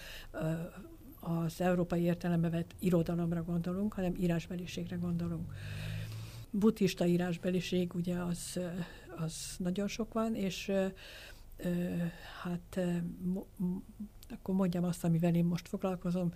[1.27, 5.53] az európai értelembe vett irodalomra gondolunk, hanem írásbeliségre gondolunk.
[6.49, 8.59] Buddhista írásbeliség, ugye az,
[9.15, 10.71] az nagyon sok van, és
[12.41, 12.79] hát
[14.29, 16.33] akkor mondjam azt, amivel én most foglalkozom,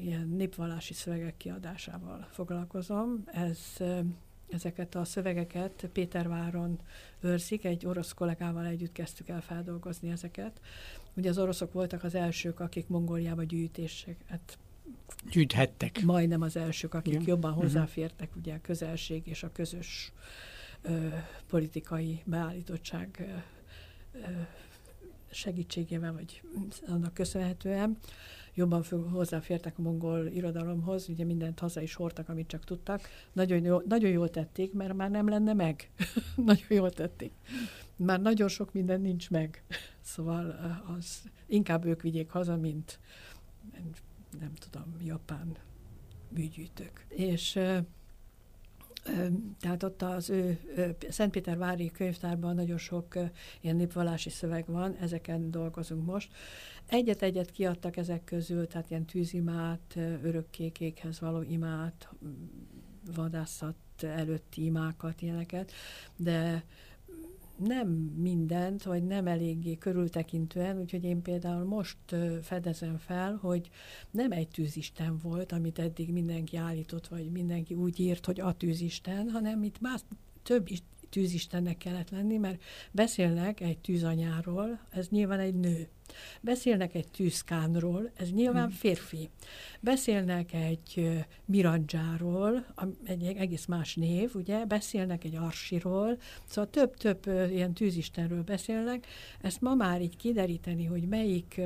[0.00, 3.22] ilyen népvallási szövegek kiadásával foglalkozom.
[3.26, 3.58] Ez
[4.48, 6.78] ezeket a szövegeket Péterváron
[7.20, 10.60] őrzik, egy orosz kollégával együtt kezdtük el feldolgozni ezeket.
[11.16, 14.58] Ugye az oroszok voltak az elsők, akik Mongóliába gyűjtések, hát
[15.30, 16.02] gyűjthettek.
[16.02, 17.24] Majdnem az elsők, akik Igen.
[17.26, 17.60] jobban mhm.
[17.60, 20.12] hozzáfértek ugye a közelség és a közös
[20.82, 21.08] ö,
[21.48, 24.30] politikai beállítottság ö, ö,
[25.36, 26.42] segítségével, vagy
[26.86, 27.98] annak köszönhetően
[28.54, 33.00] jobban hozzáfértek a mongol irodalomhoz, ugye mindent haza is hordtak, amit csak tudtak.
[33.32, 35.90] Nagyon, jó, nagyon jól tették, mert már nem lenne meg.
[36.36, 37.32] nagyon jól tették.
[37.96, 39.62] Már nagyon sok minden nincs meg.
[40.00, 40.56] Szóval
[40.96, 42.98] az inkább ők vigyék haza, mint
[44.40, 45.56] nem tudom, japán
[46.28, 47.06] műgyűjtők.
[47.08, 47.58] És
[49.60, 50.58] tehát ott az ő
[51.08, 53.18] Szentpétervári könyvtárban nagyon sok
[53.60, 56.32] ilyen népvallási szöveg van, ezeken dolgozunk most.
[56.86, 62.08] Egyet-egyet kiadtak ezek közül, tehát ilyen tűzimát, örökkékékhez való imát,
[63.14, 65.72] vadászat előtti imákat, ilyeneket,
[66.16, 66.64] de
[67.58, 71.96] nem mindent, vagy nem eléggé körültekintően, úgyhogy én például most
[72.42, 73.70] fedezem fel, hogy
[74.10, 79.30] nem egy tűzisten volt, amit eddig mindenki állított, vagy mindenki úgy írt, hogy a tűzisten,
[79.30, 80.00] hanem itt más,
[80.42, 80.68] több
[81.08, 85.88] tűzistennek kellett lenni, mert beszélnek egy tűzanyáról, ez nyilván egy nő.
[86.40, 88.74] Beszélnek egy tűzkánról, ez nyilván hmm.
[88.74, 89.30] férfi.
[89.80, 91.10] Beszélnek egy
[91.44, 92.66] mirandzsáról,
[93.04, 99.06] egy egész más név, ugye, beszélnek egy arsiról, szóval több-több ilyen tűzistenről beszélnek.
[99.40, 101.60] Ezt ma már így kideríteni, hogy melyik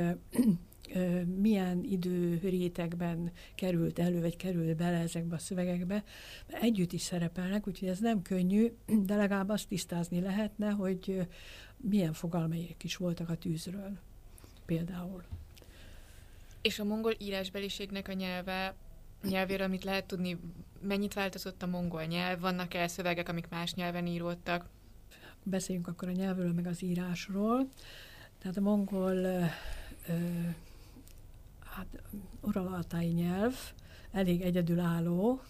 [1.36, 6.04] milyen időrétegben került elő, vagy került bele ezekbe a szövegekbe,
[6.46, 11.26] együtt is szerepelnek, úgyhogy ez nem könnyű, de legalább azt tisztázni lehetne, hogy
[11.76, 13.98] milyen fogalmaik is voltak a tűzről
[14.66, 15.22] például.
[16.62, 18.74] És a mongol írásbeliségnek a nyelve,
[19.22, 20.38] nyelvére, amit lehet tudni,
[20.82, 22.40] mennyit változott a mongol nyelv?
[22.40, 24.68] Vannak-e szövegek, amik más nyelven íródtak?
[25.42, 27.68] Beszéljünk akkor a nyelvről, meg az írásról.
[28.38, 29.44] Tehát a mongol ö,
[31.80, 32.02] hát
[32.40, 33.54] uralatai nyelv,
[34.12, 35.40] elég egyedülálló,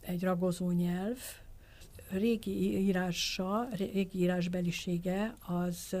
[0.00, 1.18] egy ragozó nyelv,
[2.10, 5.96] régi írása, régi írásbelisége az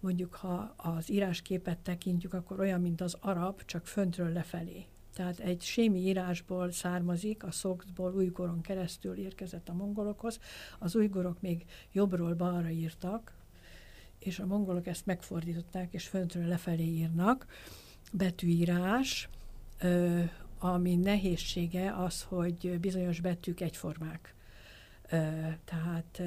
[0.00, 4.86] mondjuk, ha az írásképet tekintjük, akkor olyan, mint az arab, csak föntről lefelé.
[5.14, 10.38] Tehát egy sémi írásból származik, a szoktból ujgoron keresztül érkezett a mongolokhoz.
[10.78, 13.32] Az ujgorok még jobbról balra írtak,
[14.24, 17.46] és a mongolok ezt megfordították, és föntről lefelé írnak.
[18.12, 19.28] Betűírás,
[19.78, 20.22] ö,
[20.58, 24.34] ami nehézsége az, hogy bizonyos betűk egyformák.
[25.10, 25.16] Ö,
[25.64, 26.22] tehát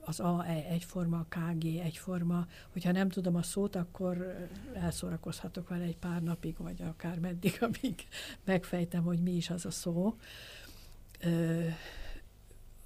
[0.00, 2.46] az A e egyforma, a KG egyforma.
[2.72, 8.06] Hogyha nem tudom a szót, akkor elszórakozhatok vele egy pár napig, vagy akár meddig, amíg
[8.44, 10.16] megfejtem, hogy mi is az a szó.
[11.20, 11.66] Ö,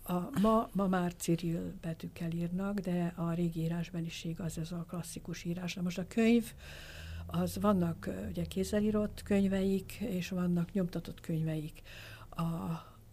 [0.03, 5.45] a, ma, ma már Cyril betűkkel írnak, de a régi írásbeliség az ez a klasszikus
[5.45, 5.75] írás.
[5.75, 6.53] Na most a könyv,
[7.27, 11.83] az vannak ugye kézzelírott könyveik, és vannak nyomtatott könyveik.
[12.31, 12.43] A,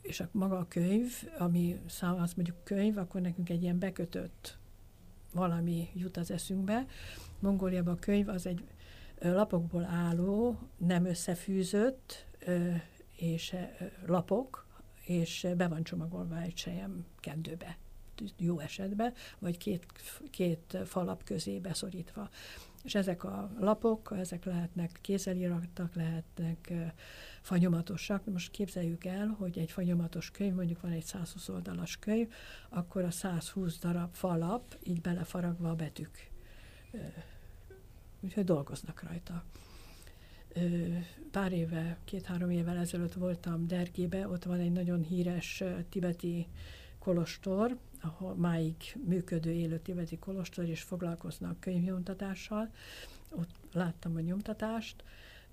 [0.02, 4.58] és a, maga a könyv, ami szám, az mondjuk könyv, akkor nekünk egy ilyen bekötött
[5.34, 6.86] valami jut az eszünkbe.
[7.40, 8.64] Mongóliában a könyv az egy
[9.22, 12.26] lapokból álló, nem összefűzött
[13.16, 13.56] és
[14.06, 14.68] lapok,
[15.10, 17.78] és be van csomagolva egy sejem kendőbe,
[18.38, 19.86] jó esetben, vagy két,
[20.30, 22.30] két falap közé beszorítva.
[22.84, 26.74] És ezek a lapok, ezek lehetnek kézzelírattak, lehetnek
[27.42, 28.26] fanyomatosak.
[28.26, 32.34] Most képzeljük el, hogy egy fanyomatos könyv, mondjuk van egy 120 oldalas könyv,
[32.70, 36.30] akkor a 120 darab falap így belefaragva a betűk.
[38.22, 39.44] Úgyhogy dolgoznak rajta
[41.32, 46.48] pár éve, két-három évvel ezelőtt voltam Dergébe, ott van egy nagyon híres tibeti
[47.00, 52.70] kolostor, ahol máig működő élő tibeti kolostor, és foglalkoznak könyvnyomtatással.
[53.30, 55.04] Ott láttam a nyomtatást,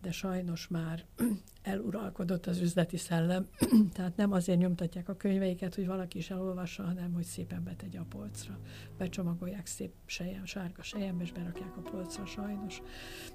[0.00, 1.04] de sajnos már
[1.62, 3.48] eluralkodott az üzleti szellem,
[3.94, 8.06] tehát nem azért nyomtatják a könyveiket, hogy valaki is elolvassa, hanem hogy szépen betegye a
[8.08, 8.58] polcra.
[8.98, 12.82] Becsomagolják szép sejem, sárga sejembe, és berakják a polcra sajnos.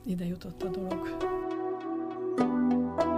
[0.06, 1.18] Ide jutott a dolog.
[2.38, 3.11] Thank you.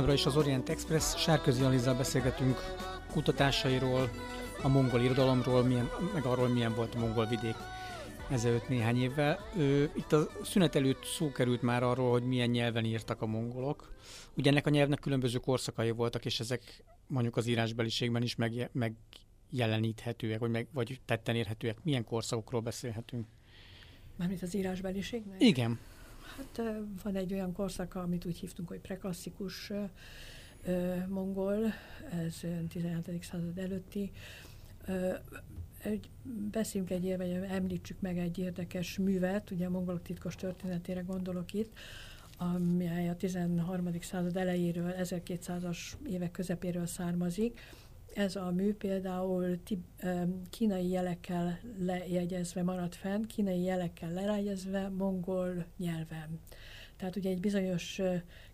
[0.00, 2.58] Továbbra is az Orient Express Sárközi Alizzal beszélgetünk
[3.12, 4.10] kutatásairól,
[4.62, 7.54] a mongol irodalomról, milyen, meg arról, milyen volt a mongol vidék
[8.30, 9.38] ezelőtt néhány évvel.
[9.56, 13.94] Ő, itt a szünet előtt szó került már arról, hogy milyen nyelven írtak a mongolok.
[14.36, 20.38] Ugye ennek a nyelvnek különböző korszakai voltak, és ezek mondjuk az írásbeliségben is meg, megjeleníthetőek,
[20.38, 21.78] vagy, meg, vagy tetten érhetőek.
[21.82, 23.26] Milyen korszakokról beszélhetünk?
[24.16, 25.40] Mármint az írásbeliségnek?
[25.40, 25.78] Igen.
[26.36, 26.62] Hát
[27.02, 29.72] van egy olyan korszaka, amit úgy hívtunk, hogy preklasszikus
[31.08, 31.72] mongol,
[32.10, 33.22] ez 17.
[33.24, 34.10] század előtti.
[35.82, 36.08] Egy,
[36.50, 41.72] beszéljünk egy vagy említsük meg egy érdekes művet, ugye a mongolok titkos történetére gondolok itt,
[42.38, 44.00] amely a 13.
[44.00, 45.78] század elejéről, 1200-as
[46.10, 47.60] évek közepéről származik.
[48.14, 49.58] Ez a mű például
[50.50, 56.40] kínai jelekkel lejegyezve maradt fenn, kínai jelekkel lejegyezve mongol nyelven.
[56.96, 58.00] Tehát ugye egy bizonyos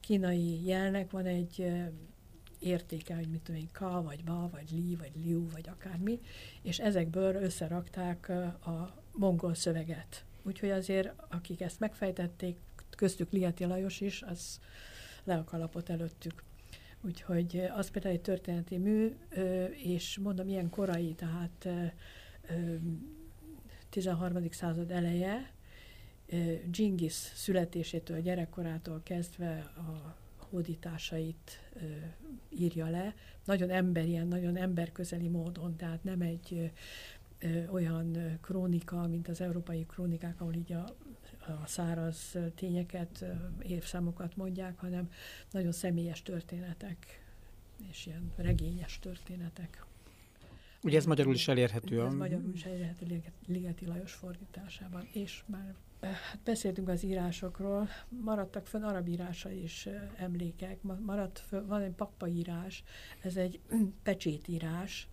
[0.00, 1.72] kínai jelnek van egy
[2.58, 6.20] értéke, hogy mit tudom én, ka, vagy ba, vagy li, vagy liu, vagy akármi,
[6.62, 8.28] és ezekből összerakták
[8.66, 10.24] a mongol szöveget.
[10.42, 12.56] Úgyhogy azért, akik ezt megfejtették,
[12.90, 14.60] köztük Lieti Lajos is, az
[15.24, 16.44] le a kalapot előttük.
[17.06, 19.16] Úgyhogy az például egy történeti mű,
[19.84, 21.68] és mondom, ilyen korai, tehát
[23.90, 24.50] 13.
[24.50, 25.50] század eleje,
[26.70, 31.70] Genghis születésétől, gyerekkorától kezdve a hódításait
[32.48, 33.14] írja le,
[33.44, 36.72] nagyon emberien, nagyon emberközeli módon, tehát nem egy
[37.70, 40.96] olyan krónika, mint az európai krónikák, ahol így a
[41.48, 43.24] a száraz tényeket,
[43.62, 45.11] évszámokat mondják, hanem
[45.50, 47.24] nagyon személyes történetek,
[47.90, 49.85] és ilyen regényes történetek.
[50.82, 52.04] Ugye ez magyarul is elérhető?
[52.04, 52.16] Ez a...
[52.16, 59.09] magyarul is elérhető Ligeti Lajos fordításában, és már hát beszéltünk az írásokról, maradtak fönn arab
[59.09, 62.85] írása is emlékek, maradt fönn, van egy pakpa írás,
[63.22, 63.61] ez egy
[64.02, 65.09] pecsétírás,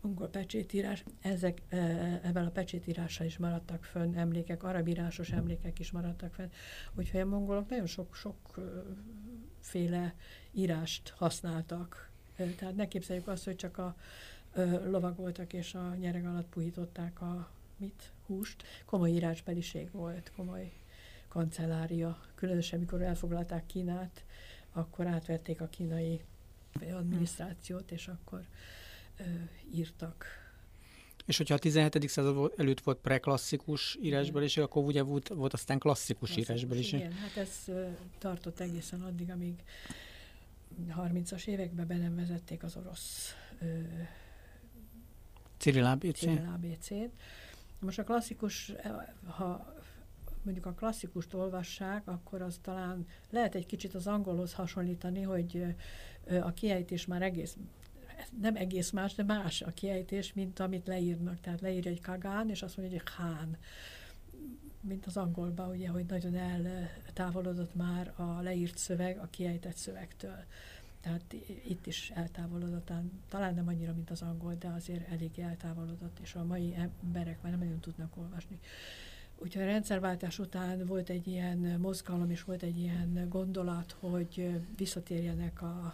[0.00, 1.76] mongol pecsétírás, ezek e,
[2.22, 6.48] ebben a pecsétírással is maradtak fönn emlékek, arab írásos emlékek is maradtak fönn.
[6.94, 8.58] Úgyhogy a mongolok nagyon sok-sok
[9.60, 10.14] féle
[10.52, 12.10] írást használtak.
[12.56, 13.96] Tehát ne képzeljük azt, hogy csak a
[14.84, 18.62] lovagoltak és a nyereg alatt puhították a mit, húst.
[18.84, 20.72] Komoly írásbeliség volt, komoly
[21.28, 22.18] kancellária.
[22.34, 24.24] Különösen, mikor elfoglalták Kínát,
[24.72, 26.20] akkor átvették a kínai
[26.92, 28.46] adminisztrációt, és akkor
[29.72, 30.26] írtak.
[31.26, 32.08] És hogyha a 17.
[32.08, 37.00] század előtt volt preklasszikus írásbeliség, akkor ugye volt, volt aztán klasszikus, klasszikus írásbeliség.
[37.00, 37.64] Igen, hát ez
[38.18, 39.62] tartott egészen addig, amíg
[40.96, 43.34] 30-as években be nem vezették az orosz
[45.56, 46.18] Cyril ABC.
[46.18, 47.10] Cyril ABC-t.
[47.78, 48.72] Most a klasszikus,
[49.24, 49.76] ha
[50.42, 55.64] mondjuk a klasszikust olvassák, akkor az talán lehet egy kicsit az angolhoz hasonlítani, hogy
[56.40, 57.56] a kiejtés már egész
[58.40, 61.40] nem egész más, de más a kiejtés, mint amit leírnak.
[61.40, 63.56] Tehát leírja egy kagán, és azt mondja, hogy hán
[64.80, 70.44] mint az angolban, ugye, hogy nagyon eltávolodott már a leírt szöveg a kiejtett szövegtől.
[71.00, 71.34] Tehát
[71.68, 72.92] itt is eltávolodott,
[73.28, 77.52] talán nem annyira, mint az angol, de azért elég eltávolodott, és a mai emberek már
[77.52, 78.60] nem nagyon tudnak olvasni.
[79.36, 85.62] Úgyhogy a rendszerváltás után volt egy ilyen mozgalom, és volt egy ilyen gondolat, hogy visszatérjenek
[85.62, 85.92] a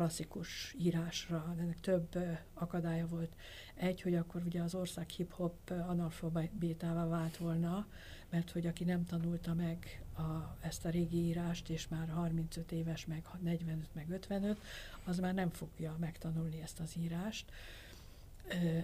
[0.00, 2.18] klasszikus írásra, ennek több
[2.54, 3.36] akadálya volt.
[3.74, 7.86] Egy, hogy akkor ugye az ország hip-hop analfabétává vált volna,
[8.30, 13.06] mert hogy aki nem tanulta meg a, ezt a régi írást, és már 35 éves,
[13.06, 14.58] meg 45, meg 55,
[15.04, 17.52] az már nem fogja megtanulni ezt az írást.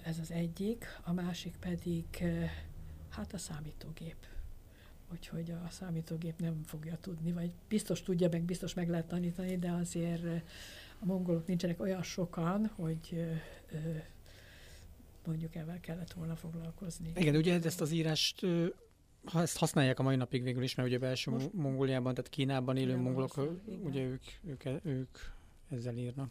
[0.03, 0.85] Ez az egyik.
[1.03, 2.05] A másik pedig
[3.09, 4.17] hát a számítógép
[5.13, 9.71] úgyhogy a számítógép nem fogja tudni, vagy biztos tudja, meg biztos meg lehet tanítani, de
[9.71, 10.43] azért
[10.99, 13.25] a mongolok nincsenek olyan sokan, hogy
[15.27, 17.13] mondjuk ebben kellett volna foglalkozni.
[17.15, 18.47] Igen, ugye ezt az írást
[19.27, 22.77] ha ezt használják a mai napig végül is, mert ugye belső Most, Mongóliában, tehát Kínában
[22.77, 23.35] élő mongolok,
[23.83, 25.19] ugye ők, ők, ők
[25.71, 26.31] ezzel írnak.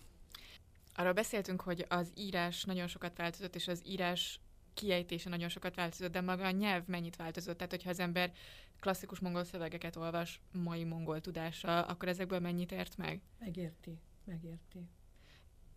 [0.96, 4.40] Arra beszéltünk, hogy az írás nagyon sokat változott, és az írás
[4.74, 7.58] kiejtése nagyon sokat változott, de maga a nyelv mennyit változott?
[7.58, 8.32] Tehát, hogyha az ember
[8.80, 13.22] klasszikus mongol szövegeket olvas mai mongol tudással, akkor ezekből mennyit ért meg?
[13.40, 14.90] Megérti megérti.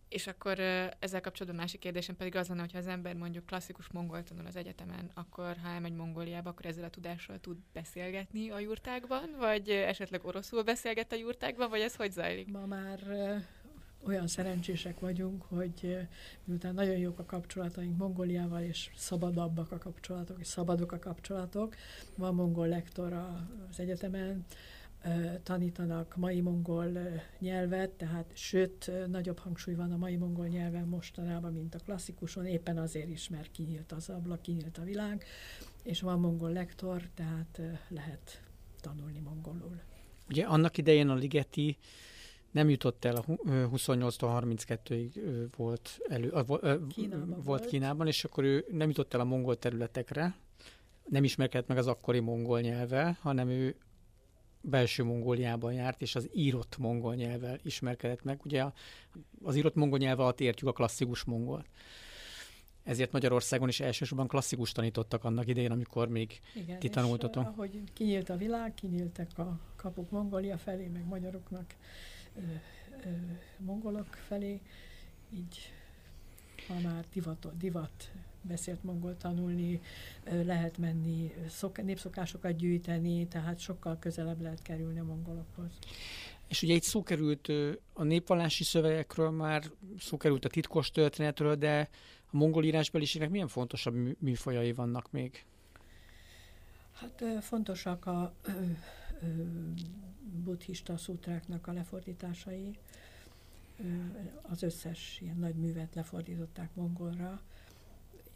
[0.09, 0.59] És akkor
[0.99, 4.55] ezzel kapcsolatban másik kérdésem pedig az lenne, hogyha az ember mondjuk klasszikus mongol tanul az
[4.55, 10.25] egyetemen, akkor ha elmegy Mongóliába, akkor ezzel a tudással tud beszélgetni a jurtákban, vagy esetleg
[10.25, 12.51] oroszul beszélget a jurtákban, vagy ez hogy zajlik?
[12.51, 12.99] Ma már
[14.03, 15.97] olyan szerencsések vagyunk, hogy
[16.43, 21.75] miután nagyon jók a kapcsolataink Mongóliával, és szabadabbak a kapcsolatok, és szabadok a kapcsolatok,
[22.15, 23.13] van mongol lektor
[23.69, 24.45] az egyetemen,
[25.43, 26.91] tanítanak mai mongol
[27.39, 32.77] nyelvet, tehát sőt, nagyobb hangsúly van a mai mongol nyelven mostanában, mint a klasszikuson, éppen
[32.77, 35.23] azért is, mert kinyílt az ablak, kinyílt a világ,
[35.83, 38.41] és van mongol lektor, tehát lehet
[38.81, 39.79] tanulni mongolul.
[40.29, 41.77] Ugye annak idején a Ligeti
[42.51, 46.33] nem jutott el, a 28-tól 32-ig volt, elő,
[46.89, 50.35] Kínában volt Kínában, és akkor ő nem jutott el a mongol területekre,
[51.05, 53.75] nem ismerkedett meg az akkori mongol nyelvvel, hanem ő
[54.61, 58.39] belső Mongóliában járt, és az írott mongol nyelvvel ismerkedett meg.
[58.45, 58.65] Ugye
[59.43, 61.65] az írott mongol nyelv alatt értjük a klasszikus mongol.
[62.83, 67.43] Ezért Magyarországon is elsősorban klasszikus tanítottak annak idején, amikor még Igen, ti tanultatok.
[67.43, 71.75] És, ahogy kinyílt a világ, kinyíltak a kapuk Mongolia felé, meg magyaroknak,
[72.35, 72.41] ö,
[73.03, 73.09] ö,
[73.57, 74.61] mongolok felé,
[75.33, 75.71] így
[76.67, 78.11] ha már divat, divat
[78.49, 79.81] beszélt mongol tanulni,
[80.23, 85.71] lehet menni, szok, népszokásokat gyűjteni, tehát sokkal közelebb lehet kerülni a mongolokhoz.
[86.47, 87.47] És ugye itt szó került
[87.93, 89.63] a népvallási szövegekről, már
[89.99, 91.89] szó került a titkos történetről, de
[92.31, 95.45] a mongol írásbeliségnek milyen fontosabb műfajai vannak még?
[96.93, 98.51] Hát fontosak a ö,
[99.21, 99.25] ö,
[100.43, 102.77] buddhista szútráknak a lefordításai.
[104.41, 107.41] Az összes ilyen nagy művet lefordították mongolra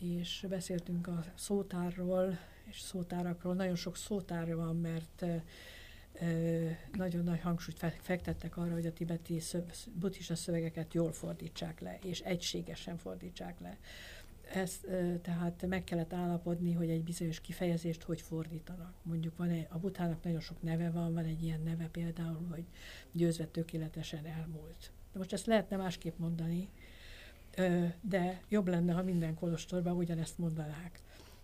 [0.04, 2.38] és beszéltünk a szótárról
[2.70, 3.54] és szótárakról.
[3.54, 5.26] Nagyon sok szótár van, mert
[6.94, 12.20] nagyon nagy hangsúlyt fektettek arra, hogy a tibeti szöv, buddhista szövegeket jól fordítsák le, és
[12.20, 13.78] egységesen fordítsák le.
[14.54, 14.88] Ezt
[15.22, 18.94] tehát meg kellett állapodni, hogy egy bizonyos kifejezést hogy fordítanak.
[19.02, 22.64] Mondjuk van egy, a butának nagyon sok neve van, van egy ilyen neve például, hogy
[23.12, 24.92] győzve tökéletesen elmúlt.
[25.12, 26.70] De most ezt lehetne másképp mondani,
[28.02, 31.02] de jobb lenne, ha minden kolostorban ugyanezt mondanák.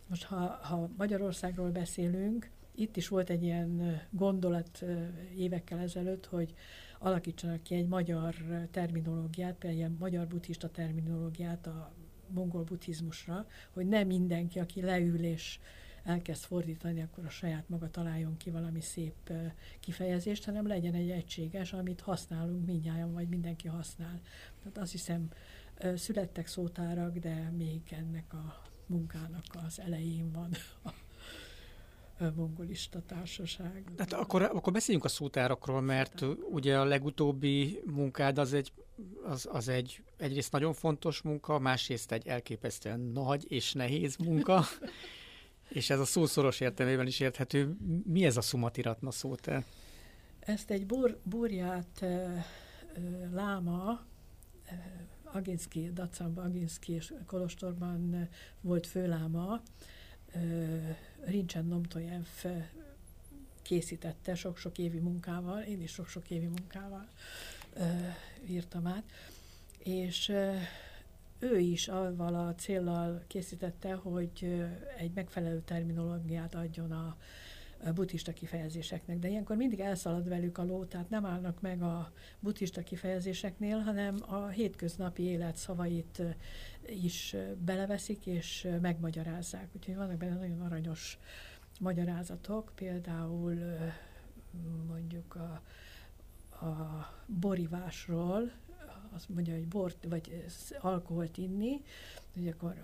[0.07, 4.85] Most, ha, ha Magyarországról beszélünk, itt is volt egy ilyen gondolat
[5.35, 6.53] évekkel ezelőtt, hogy
[6.99, 8.35] alakítsanak ki egy magyar
[8.71, 11.91] terminológiát, például ilyen magyar buddhista terminológiát a
[12.27, 15.59] mongol buddhizmusra, hogy nem mindenki, aki leül és
[16.03, 19.31] elkezd fordítani, akkor a saját maga találjon ki valami szép
[19.79, 24.19] kifejezést, hanem legyen egy egységes, amit használunk mindjárt, vagy mindenki használ.
[24.59, 25.29] Tehát azt hiszem,
[25.95, 30.51] Születtek szótárak, de még ennek a munkának az elején van
[30.83, 30.91] a
[32.35, 33.83] mongolista társaság.
[33.97, 38.71] Hát akkor, akkor beszéljünk a szótárakról, mert ugye a legutóbbi munkád az egy,
[39.23, 44.63] az, az egy egyrészt nagyon fontos munka, másrészt egy elképesztően nagy és nehéz munka,
[45.69, 47.75] és ez a szószoros értelmében is érthető.
[48.05, 49.63] Mi ez a szumatiratna szótár?
[50.39, 52.43] Ezt egy bur, burját uh,
[53.31, 54.07] láma
[55.31, 58.29] Aginszki, Dacamba, Aginszki és Kolostorban
[58.61, 59.61] volt főláma,
[61.25, 62.25] Rincsen Nomtojev
[63.61, 67.07] készítette sok-sok évi munkával, én is sok-sok évi munkával
[68.47, 69.03] írtam át,
[69.77, 70.33] és
[71.39, 74.63] ő is avval a céllal készítette, hogy
[74.97, 77.17] egy megfelelő terminológiát adjon a,
[77.93, 82.83] buddhista kifejezéseknek, de ilyenkor mindig elszalad velük a ló, tehát nem állnak meg a buddhista
[82.83, 86.21] kifejezéseknél, hanem a hétköznapi élet szavait
[86.87, 89.67] is beleveszik és megmagyarázzák.
[89.75, 91.19] Úgyhogy vannak benne nagyon aranyos
[91.79, 93.57] magyarázatok, például
[94.87, 95.61] mondjuk a,
[96.65, 98.51] a borivásról,
[99.13, 100.45] azt mondja, hogy bort vagy
[100.79, 101.81] alkoholt inni,
[102.33, 102.75] hogy akkor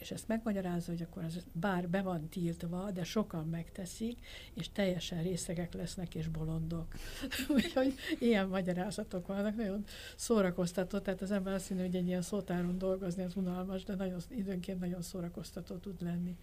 [0.00, 4.18] és ezt megmagyarázza, hogy akkor az bár be van tiltva, de sokan megteszik,
[4.54, 6.94] és teljesen részegek lesznek és bolondok.
[7.54, 9.84] Úgyhogy ilyen magyarázatok vannak, nagyon
[10.16, 14.20] szórakoztató, tehát az ember azt hinni, hogy egy ilyen szótáron dolgozni az unalmas, de nagyon,
[14.28, 16.36] időnként nagyon szórakoztató tud lenni.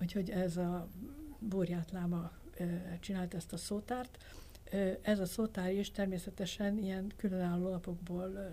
[0.00, 0.88] Úgyhogy ez a
[1.38, 2.32] Búrját Láma
[3.00, 4.24] csinált ezt a szótárt.
[5.02, 8.50] Ez a szótár is természetesen ilyen különálló lapokból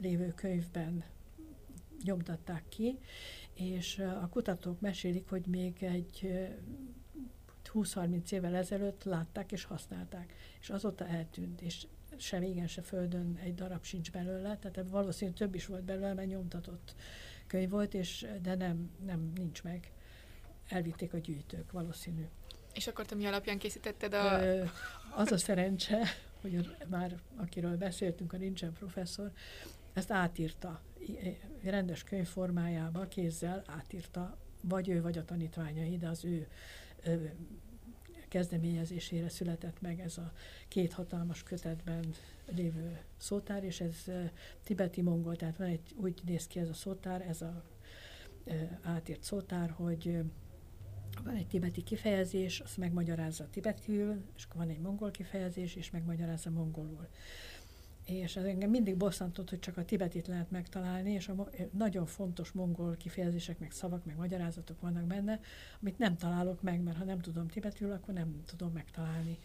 [0.00, 1.04] lévő könyvben
[2.04, 2.98] nyomtatták ki,
[3.54, 6.30] és a kutatók mesélik, hogy még egy
[7.74, 11.86] 20-30 évvel ezelőtt látták és használták, és azóta eltűnt, és
[12.16, 16.28] sem igen, se földön egy darab sincs belőle, tehát valószínűleg több is volt belőle, mert
[16.28, 16.94] nyomtatott
[17.46, 19.92] könyv volt, és, de nem, nem nincs meg.
[20.68, 22.26] Elvitték a gyűjtők, valószínű.
[22.74, 24.42] És akkor te mi alapján készítetted a...
[24.42, 24.64] Ö,
[25.14, 26.02] az a szerencse,
[26.40, 29.32] hogy már akiről beszéltünk, a Nincsen professzor,
[29.92, 30.80] ezt átírta
[31.62, 36.48] rendes könyv formájába, kézzel átírta, vagy ő, vagy a tanítványai, de az ő,
[37.04, 37.34] ő
[38.28, 40.32] kezdeményezésére született meg ez a
[40.68, 42.14] két hatalmas kötetben
[42.54, 44.04] lévő szótár, és ez
[44.64, 47.64] tibeti mongol, tehát van egy, úgy néz ki ez a szótár, ez a
[48.82, 50.18] átírt szótár, hogy
[51.24, 57.08] van egy tibeti kifejezés, azt megmagyarázza tibetül, és van egy mongol kifejezés, és megmagyarázza mongolul.
[58.18, 62.52] És ez engem mindig bosszantott, hogy csak a tibetit lehet megtalálni, és a nagyon fontos
[62.52, 65.40] mongol kifejezések, meg szavak, meg magyarázatok vannak benne,
[65.80, 69.38] amit nem találok meg, mert ha nem tudom tibetül, akkor nem tudom megtalálni.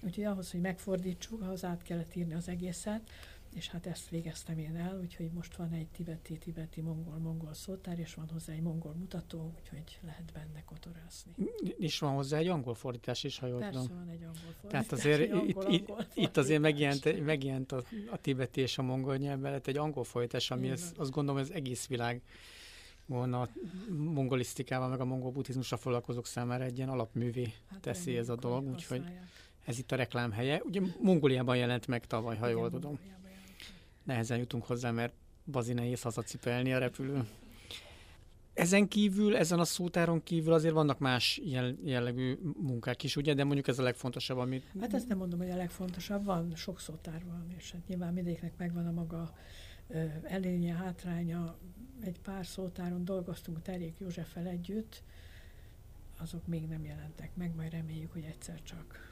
[0.00, 3.10] Úgyhogy ahhoz, hogy megfordítsuk, ahhoz át kellett írni az egészet,
[3.54, 7.98] és hát ezt végeztem én el, úgyhogy most van egy tibeti, tibeti, mongol, mongol szótár,
[7.98, 11.32] és van hozzá egy mongol mutató, úgyhogy lehet benne kotorászni.
[11.78, 13.96] És van hozzá egy angol fordítás is, ha jól Persze tudom.
[13.96, 14.70] van egy angol fordítás.
[14.70, 18.82] Tehát azért angol, itt, angol, itt, itt azért megjelent, megjelent a, a tibeti és a
[18.82, 21.00] mongol nyelv mellett egy angol fordítás, ami ez, van.
[21.00, 22.22] azt gondolom, ez egész világ
[23.06, 23.48] volna a
[23.88, 28.64] mongolisztikával, meg a mongol buddhizmusra foglalkozók számára egy ilyen alapművé Hát teszi ez a dolog,
[28.64, 29.04] hogy úgyhogy
[29.64, 30.62] ez itt a reklám helye.
[30.64, 32.90] Ugye Mongóliában jelent meg tavaly, ha jól tudom.
[32.90, 33.21] Mongóliában.
[34.04, 35.12] Nehezen jutunk hozzá, mert
[35.44, 37.26] bazi nehéz hazacipelni a repülő.
[38.54, 43.34] Ezen kívül, ezen a szótáron kívül azért vannak más jel- jellegű munkák is, ugye?
[43.34, 44.64] De mondjuk ez a legfontosabb, amit...
[44.80, 48.56] Hát ezt nem mondom, hogy a legfontosabb, van, sok szótár van, és hát nyilván mindegyiknek
[48.56, 49.36] megvan a maga
[49.88, 51.56] ö, előnye, hátránya.
[52.00, 55.02] Egy pár szótáron dolgoztunk Terjék Józseffel együtt,
[56.18, 59.11] azok még nem jelentek meg, majd reméljük, hogy egyszer csak.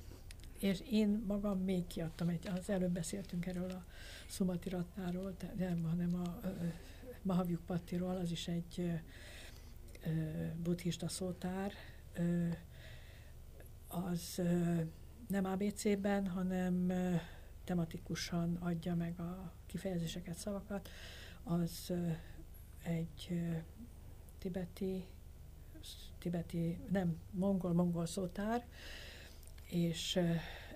[0.61, 3.85] És én magam még kiadtam, egy, az előbb beszéltünk erről a
[4.29, 6.67] Szumatiratnáról, te- nem, hanem a ö, ö,
[7.23, 8.93] Mahavjuk Pattiról, az is egy ö,
[10.11, 11.73] ö, buddhista szótár,
[12.15, 12.49] ö,
[13.89, 14.81] az ö,
[15.29, 17.15] nem ABC-ben, hanem ö,
[17.65, 20.89] tematikusan adja meg a kifejezéseket, szavakat.
[21.43, 22.11] Az ö,
[22.83, 23.57] egy ö,
[24.39, 25.07] tibeti,
[26.19, 28.67] tibeti, nem, mongol-mongol szótár,
[29.71, 30.19] és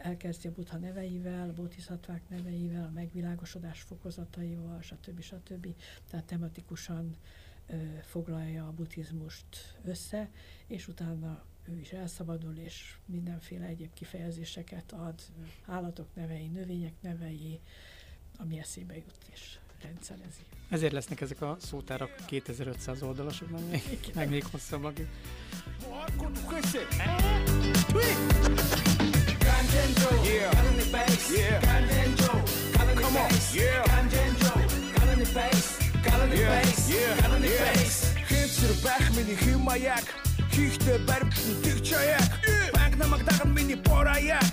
[0.02, 5.20] elkezdi a buddha neveivel, a bodhiszattvák neveivel, a megvilágosodás fokozataival, stb.
[5.20, 5.74] stb.
[6.10, 7.16] Tehát tematikusan
[7.66, 10.30] ö, foglalja a buddhizmust össze,
[10.66, 15.22] és utána ő is elszabadul, és mindenféle egyéb kifejezéseket ad,
[15.66, 17.60] állatok nevei, növények nevei,
[18.36, 20.43] ami eszébe jut, és rendszerezi.
[20.69, 24.97] Ezért lesznek ezek a szótárak 2500 oldalasok, meg még, meg még hosszabbak.
[24.97, 25.07] Yeah.
[31.33, 31.61] Yeah.
[33.01, 33.29] Come on.
[33.53, 33.85] Yeah.
[36.33, 36.59] Yeah.
[36.89, 37.19] Yeah.
[38.59, 40.03] Хэнцэр байх миний хэм маяг
[40.51, 42.29] Хийхтэй баримтлан тэгч аяг
[42.73, 44.43] Банк намайг даган миний бор аяг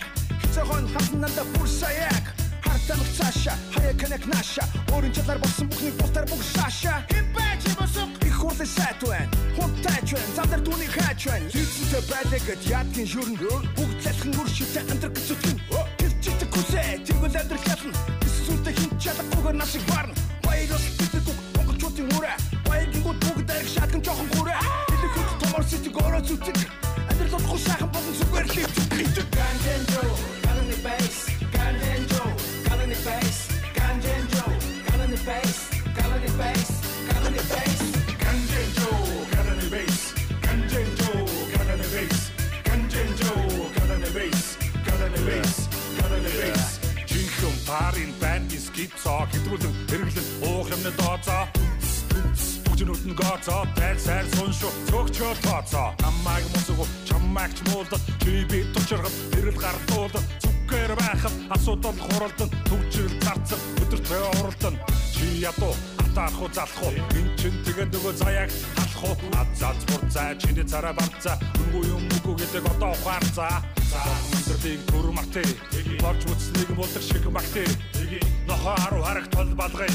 [0.42, 2.19] Хэцэхон хасан надад бүр саяг
[2.91, 7.75] Замок цааша, хаяг ханаг нааша Өөрийн чадлаар болсон бүхний бусдаар бүх шааша Хэн байж юм
[7.79, 8.09] босог?
[8.27, 9.31] Их хурлын сайт байна.
[9.55, 11.47] Худ тайч байна, замдар түүний хайч байна.
[11.55, 13.37] Лидсэнтэй байлагэд яадгийн шүрэн
[13.79, 15.57] Бүгд цалхан үр шитэй амдраг гэцүтгэн
[15.99, 17.95] Тэр чигтэй хүсээ, тэгвэл амдраг ялна
[18.27, 20.15] Эсвэлтэй хин чадахгүйгээр насыг барна.
[20.43, 22.33] Баярос бидэг үг, монголчуудын үрэ
[22.67, 26.59] Баяргингууд бүгд дарих шаардсан жоохон гүрэ Хэлэх хөт томор сэтиг ороо зүтгэн
[27.07, 28.55] Амдрал утгуу сайхан болон зүгээр л
[28.91, 30.30] хэвчэг Ганжэн жоо
[49.51, 51.43] хэдрүүлэн хэрэглэн уух юмны дооцоо.
[52.63, 53.67] Бүгжнүүд нь гоцоо.
[53.75, 55.87] Байр сайр суншуу цогчоо тооцоо.
[55.99, 63.15] Намайг мусгуу чамайг ч муулдал чи би тучиргал хэрэл гардуулдал зүгээр байхад асуудал хуралдан төвчрэл
[63.19, 64.75] зарцсан өдөр төө уралдан
[65.11, 65.75] чи ядуу
[66.11, 66.91] хамтаа арах уу залах уу?
[67.15, 69.15] Энэ чин тэгээ нөгөө заяаг халах уу?
[69.39, 73.47] Ад залц бурцаа чиний цараа бавцаа үнгүй юм үгүй гэдэг одоо ухаар за
[74.35, 75.43] өндрлийг төр мартэ.
[76.03, 77.63] Борч үтснийг болдог шиг мартэ.
[78.47, 79.91] Нохо 10 хараг тол балгай.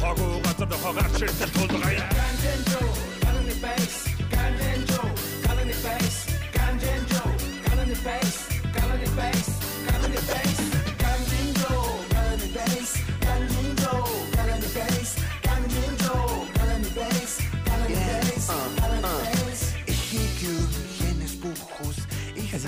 [0.00, 1.96] Хогоо газар нохо гарч ирсэн тулгай.
[2.04, 2.80] Ганженжо
[3.24, 3.94] галны бейс
[4.32, 5.02] ганженжо
[5.46, 6.16] галны бейс
[6.52, 7.22] ганженжо
[7.64, 8.34] галны бейс
[8.76, 9.46] галны бейс
[9.88, 10.65] галны бейс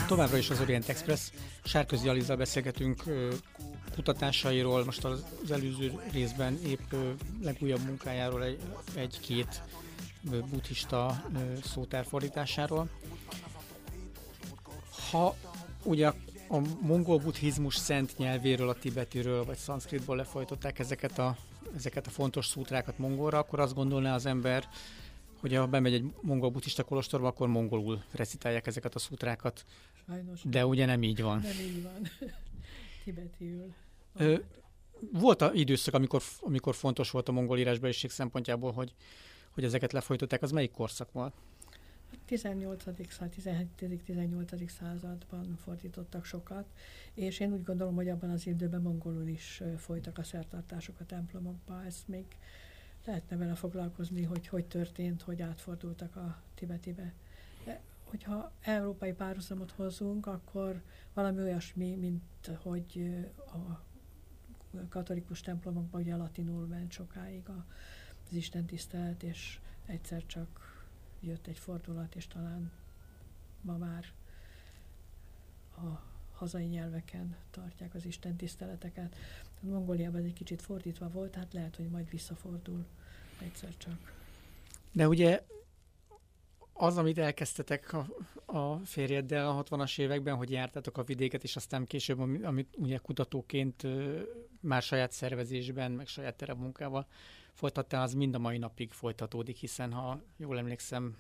[0.09, 1.31] továbbra is az Orient Express.
[1.65, 3.03] Sárközi Alizzal beszélgetünk
[3.95, 6.93] kutatásairól, most az előző részben épp
[7.43, 8.61] legújabb munkájáról egy-
[8.95, 9.63] egy-két
[10.51, 12.89] buddhista ö, szótár fordításáról.
[15.11, 15.35] Ha
[15.83, 16.07] ugye
[16.49, 21.37] a mongol buddhizmus szent nyelvéről, a tibetiről vagy szanszkritból lefolytották ezeket a,
[21.77, 24.69] ezeket a fontos szútrákat mongolra, akkor azt gondolná az ember,
[25.41, 29.65] hogy ha bemegy egy mongol buddhista kolostorba, akkor mongolul recitálják ezeket a szútrákat,
[30.07, 31.41] Sajnos de ugye nem így van.
[31.41, 32.03] nem így van.
[33.05, 33.75] Tibetiül.
[34.15, 34.39] Ö,
[35.13, 38.95] volt a időszak, amikor, amikor fontos volt a mongol írásbeliség szempontjából, hogy,
[39.51, 41.35] hogy ezeket lefolytották, az melyik korszak volt?
[42.25, 42.85] 18.
[42.87, 44.69] 17.-18.
[44.69, 46.67] században fordítottak sokat,
[47.15, 51.85] és én úgy gondolom, hogy abban az időben mongolul is folytak a szertartások a templomokba.
[51.85, 52.25] Ezt még
[53.09, 57.13] lehetne vele foglalkozni, hogy hogy történt, hogy átfordultak a tibetibe.
[57.65, 60.83] De hogyha európai párhuzamot hozunk, akkor
[61.15, 63.83] valami olyasmi, mint hogy a
[64.89, 70.83] katolikus templomokban ugye latinul ment sokáig az Isten tisztelet, és egyszer csak
[71.21, 72.71] jött egy fordulat, és talán
[73.61, 74.05] ma már
[75.77, 76.03] a
[76.33, 79.17] hazai nyelveken tartják az Isten tiszteleteket.
[79.61, 82.87] Mongóliában ez egy kicsit fordítva volt, hát lehet, hogy majd visszafordul
[83.41, 84.17] egyszer csak.
[84.93, 85.43] De ugye
[86.73, 88.07] az, amit elkezdtetek a,
[88.47, 93.87] a férjeddel a 60-as években, hogy jártatok a vidéket, és aztán később, amit ugye kutatóként
[94.61, 97.07] már saját szervezésben, meg saját terepmunkával
[97.53, 101.17] folytattál, az mind a mai napig folytatódik, hiszen ha jól emlékszem,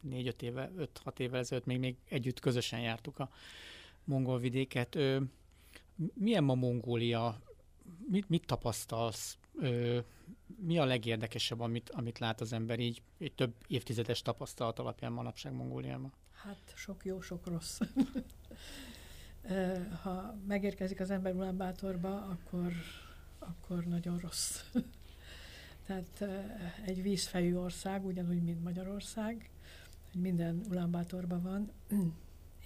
[0.00, 3.30] négy-öt éve, öt-hat évvel ezelőtt még, még együtt közösen jártuk a
[4.04, 4.98] mongol vidéket.
[6.14, 7.40] milyen ma Mongólia?
[8.08, 9.38] Mit, mit tapasztalsz?
[10.56, 15.52] Mi a legérdekesebb, amit, amit lát az ember így egy több évtizedes tapasztalat alapján manapság
[15.52, 16.12] Mongóliában?
[16.32, 17.80] Hát sok jó, sok rossz.
[20.02, 22.72] ha megérkezik az ember Ulánbátorba, akkor,
[23.38, 24.62] akkor nagyon rossz.
[25.86, 26.24] Tehát
[26.84, 29.50] egy vízfejű ország, ugyanúgy, mint Magyarország,
[30.12, 31.70] hogy minden Ulánbátorban van,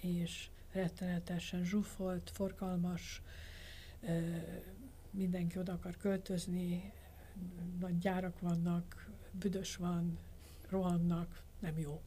[0.01, 3.21] és rettenetesen zsúfolt, forgalmas,
[5.13, 6.91] mindenki oda akar költözni,
[7.79, 10.17] nagy gyárak vannak, büdös van,
[10.69, 12.01] rohannak, nem jó.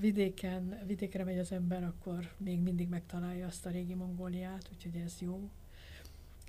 [0.00, 5.16] Vidéken, vidékre megy az ember, akkor még mindig megtalálja azt a régi Mongóliát, úgyhogy ez
[5.20, 5.50] jó.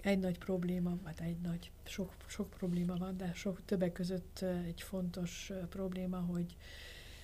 [0.02, 4.82] Egy nagy probléma, vagy egy nagy, sok, sok probléma van, de sok többek között egy
[4.82, 6.56] fontos probléma, hogy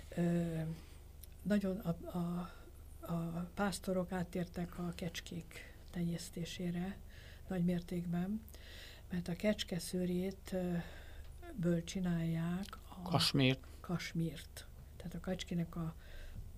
[0.09, 0.59] ö,
[1.41, 2.51] nagyon a, a,
[3.13, 6.97] a pásztorok áttértek a kecskék tenyésztésére
[7.47, 8.41] nagy mértékben,
[9.09, 10.55] mert a kecske szőrét
[11.55, 13.59] ből csinálják a kasmírt.
[13.79, 14.67] kasmírt.
[14.97, 15.95] Tehát a kecskének a,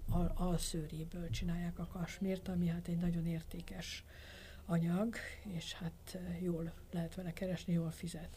[0.10, 4.04] a alszőréből csinálják a kasmírt, ami hát egy nagyon értékes
[4.66, 8.30] anyag, és hát jól lehet vele keresni, jól fizet.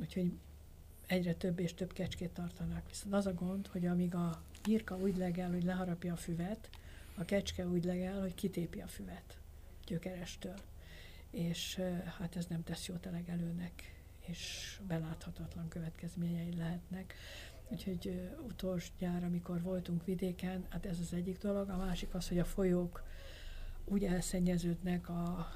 [0.00, 0.32] Úgyhogy
[1.06, 2.88] egyre több és több kecskét tartanak.
[2.88, 6.68] Viszont az a gond, hogy amíg a birka úgy legel, hogy leharapja a füvet,
[7.14, 9.36] a kecske úgy legel, hogy kitépi a füvet
[9.86, 10.54] gyökerestől
[11.32, 11.80] és
[12.18, 17.14] hát ez nem tesz jót a legelőnek, és beláthatatlan következményei lehetnek.
[17.68, 21.68] Úgyhogy utolsó nyár, amikor voltunk vidéken, hát ez az egyik dolog.
[21.68, 23.02] A másik az, hogy a folyók
[23.84, 25.48] úgy elszennyeződnek a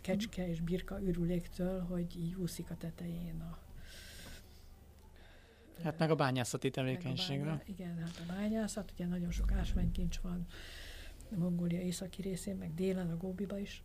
[0.00, 3.58] kecske és birka ürüléktől, hogy így úszik a tetején a
[5.82, 7.44] Hát meg a bányászati tevékenységre.
[7.44, 10.46] Bányá, igen, hát a bányászat, ugye nagyon sok ásványkincs van
[11.36, 13.82] Mongólia északi részén, meg délen, a Góbiba is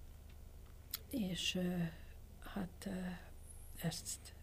[1.16, 1.60] és
[2.40, 2.90] hát
[3.82, 4.34] ezt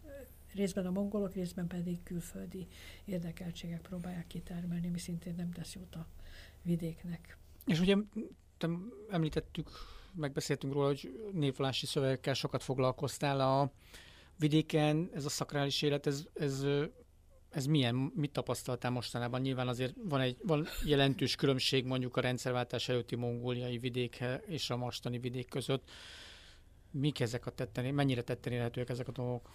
[0.53, 2.67] részben a mongolok, részben pedig külföldi
[3.05, 6.07] érdekeltségek próbálják kitermelni, mi szintén nem tesz jót a
[6.61, 7.37] vidéknek.
[7.65, 7.95] És ugye
[8.57, 8.69] te
[9.09, 9.69] említettük,
[10.15, 13.71] megbeszéltünk róla, hogy névvolási szövegekkel sokat foglalkoztál a
[14.39, 16.65] vidéken, ez a szakrális élet, ez, ez,
[17.49, 19.41] ez milyen, mit tapasztaltál mostanában?
[19.41, 24.77] Nyilván azért van egy van jelentős különbség mondjuk a rendszerváltás előtti mongóliai vidék és a
[24.77, 25.89] mostani vidék között.
[26.93, 29.49] Mik ezek a tetten, mennyire tetten érhetőek ezek a dolgok?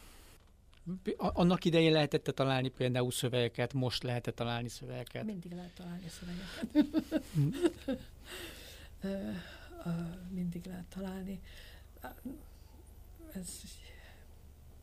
[1.17, 5.25] Annak idején lehetett találni például szövegeket, most lehetett találni szövegeket?
[5.25, 7.25] Mindig lehet találni szövegeket.
[10.31, 11.41] Mindig lehet találni.
[13.35, 13.63] Ez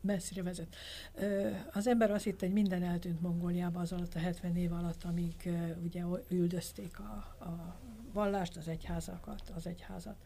[0.00, 0.76] messzire vezet.
[1.72, 5.48] Az ember azt hitte, hogy minden eltűnt Mongóliában az alatt a 70 év alatt, amíg
[5.82, 7.12] ugye üldözték a,
[7.44, 7.80] a
[8.12, 10.16] vallást, az egyházakat, az egyházat.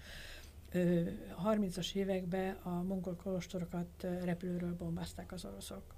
[0.72, 5.94] 30-as években a mongol kolostorokat repülőről bombázták az oroszok.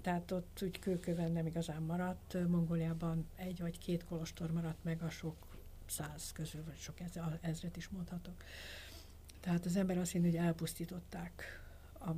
[0.00, 2.48] Tehát ott úgy kőköven nem igazán maradt.
[2.48, 5.36] Mongóliában egy vagy két kolostor maradt meg a sok
[5.86, 6.94] száz közül, vagy sok
[7.40, 8.34] ezret is mondhatok.
[9.40, 11.62] Tehát az ember azt hinni, hogy elpusztították,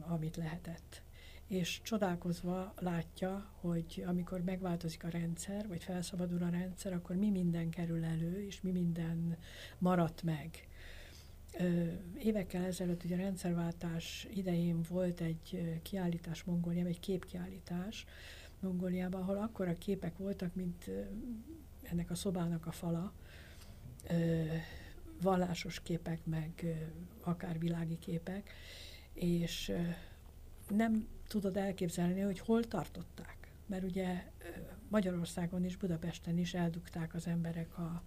[0.06, 1.02] amit lehetett.
[1.46, 7.70] És csodálkozva látja, hogy amikor megváltozik a rendszer, vagy felszabadul a rendszer, akkor mi minden
[7.70, 9.36] kerül elő, és mi minden
[9.78, 10.68] maradt meg
[12.18, 18.04] Évekkel ezelőtt ugye a rendszerváltás idején volt egy kiállítás Mongóliában, egy képkiállítás
[18.60, 20.90] Mongóliában, ahol a képek voltak, mint
[21.82, 23.12] ennek a szobának a fala,
[25.22, 26.76] vallásos képek, meg
[27.20, 28.50] akár világi képek,
[29.12, 29.72] és
[30.68, 33.52] nem tudod elképzelni, hogy hol tartották.
[33.66, 34.32] Mert ugye
[34.88, 38.02] Magyarországon is, Budapesten is eldugták az emberek a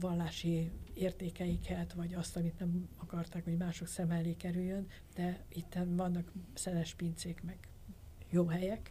[0.00, 6.32] vallási értékeiket, vagy azt, amit nem akarták, hogy mások szem elé kerüljön, de itt vannak
[6.54, 7.58] szenes pincék, meg
[8.30, 8.90] jó helyek.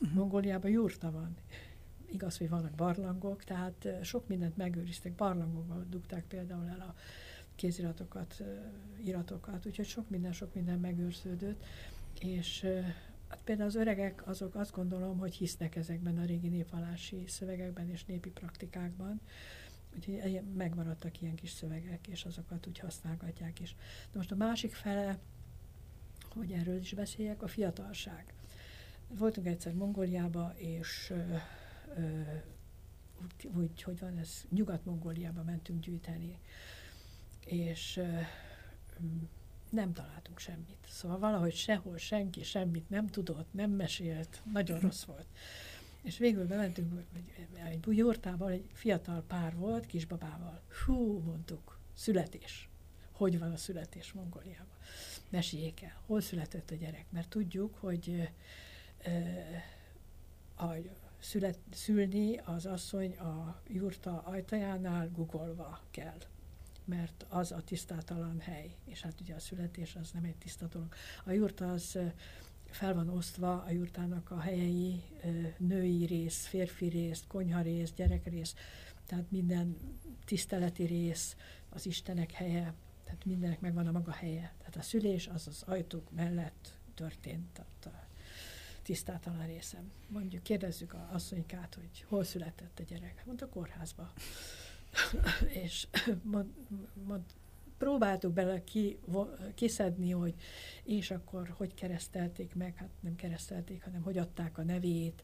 [0.00, 0.16] Uh-huh.
[0.16, 1.36] Mongóliában jurta van.
[2.10, 5.12] Igaz, hogy vannak barlangok, tehát sok mindent megőriztek.
[5.12, 6.94] Barlangokban dugták például el a
[7.54, 8.42] kéziratokat,
[9.04, 11.64] iratokat, úgyhogy sok minden, sok minden megőrződött,
[12.20, 12.66] és
[13.28, 18.04] hát például az öregek, azok azt gondolom, hogy hisznek ezekben a régi népvallási szövegekben és
[18.04, 19.20] népi praktikákban,
[19.96, 23.76] úgyhogy megmaradtak ilyen kis szövegek, és azokat úgy használgatják is.
[24.12, 25.18] De most a másik fele,
[26.30, 28.34] hogy erről is beszéljek, a fiatalság.
[29.08, 31.36] Voltunk egyszer Mongóliába, és ö,
[31.96, 32.20] ö,
[33.22, 36.38] úgy, úgy, hogy van ez, Nyugat-Mongóliába mentünk gyűjteni
[37.46, 38.00] és
[39.70, 40.86] nem találtunk semmit.
[40.88, 45.26] Szóval valahogy sehol senki semmit nem tudott, nem mesélt, nagyon rossz volt.
[46.06, 47.04] És végül bementünk
[47.64, 50.60] egy bujortában, egy fiatal pár volt, kisbabával.
[50.84, 52.68] Hú, mondtuk, születés.
[53.12, 54.76] Hogy van a születés Mongóliában?
[55.28, 57.04] Meséljék el, hol született a gyerek?
[57.10, 58.28] Mert tudjuk, hogy
[60.56, 60.66] a
[61.18, 66.18] szület, szülni az asszony a jurta ajtajánál gugolva kell
[66.84, 70.94] mert az a tisztátalan hely, és hát ugye a születés az nem egy tiszta dolog.
[71.24, 71.98] A jurta az
[72.70, 75.02] fel van osztva a jurtának a helyei,
[75.58, 78.54] női rész, férfi rész, konyha rész, gyerek rész,
[79.06, 79.76] tehát minden
[80.24, 81.36] tiszteleti rész,
[81.68, 84.54] az Istenek helye, tehát mindenek megvan a maga helye.
[84.58, 87.64] Tehát a szülés az az ajtók mellett történt, a
[88.86, 89.90] tisztátalan részem.
[90.08, 93.22] Mondjuk kérdezzük a asszonykát, hogy hol született a gyerek.
[93.26, 94.12] Mondta, kórházba.
[95.64, 95.86] és
[96.22, 96.50] mond,
[97.06, 97.24] mond,
[97.78, 98.98] próbáltuk bele ki,
[99.54, 100.34] kiszedni, hogy
[100.84, 105.22] és akkor hogy keresztelték meg, hát nem keresztelték, hanem hogy adták a nevét,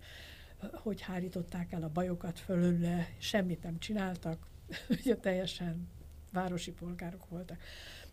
[0.72, 4.46] hogy hárították el a bajokat fölölle, semmit nem csináltak,
[5.00, 5.88] ugye teljesen
[6.32, 7.62] városi polgárok voltak.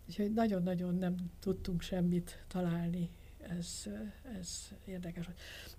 [0.07, 3.83] Úgyhogy nagyon-nagyon nem tudtunk semmit találni, ez,
[4.39, 5.29] ez érdekes.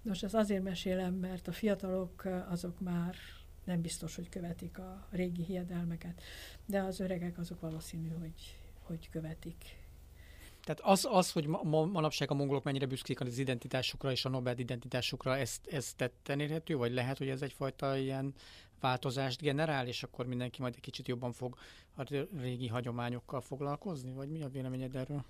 [0.02, 3.14] Most ezt azért mesélem, mert a fiatalok azok már
[3.64, 6.22] nem biztos, hogy követik a régi hiedelmeket,
[6.66, 9.78] de az öregek azok valószínű, hogy, hogy követik.
[10.64, 14.58] Tehát az, az hogy ma, manapság a mongolok mennyire büszkék az identitásukra és a Nobel
[14.58, 18.34] identitásukra, ezt, ezt tetten érhető, vagy lehet, hogy ez egyfajta ilyen
[18.80, 21.56] változást generál, és akkor mindenki majd egy kicsit jobban fog
[21.94, 22.02] a
[22.40, 25.24] régi hagyományokkal foglalkozni, vagy mi a véleményed erről?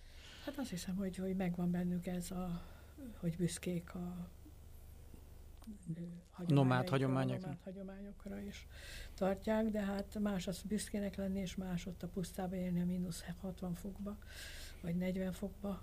[0.44, 2.62] Hát azt hiszem, hogy, hogy megvan bennük ez a,
[3.20, 4.28] hogy büszkék a
[6.46, 7.40] nomád hagyományokra.
[7.40, 8.66] Nomád hagyományokra is
[9.14, 13.24] tartják, de hát más az büszkének lenni, és más ott a pusztába élni a mínusz
[13.40, 14.18] 60 fokba,
[14.82, 15.82] vagy 40 fokba,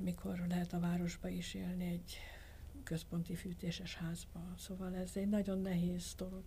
[0.00, 2.18] mikor lehet a városba is élni egy
[2.82, 4.54] központi fűtéses házba.
[4.56, 6.44] Szóval ez egy nagyon nehéz dolog.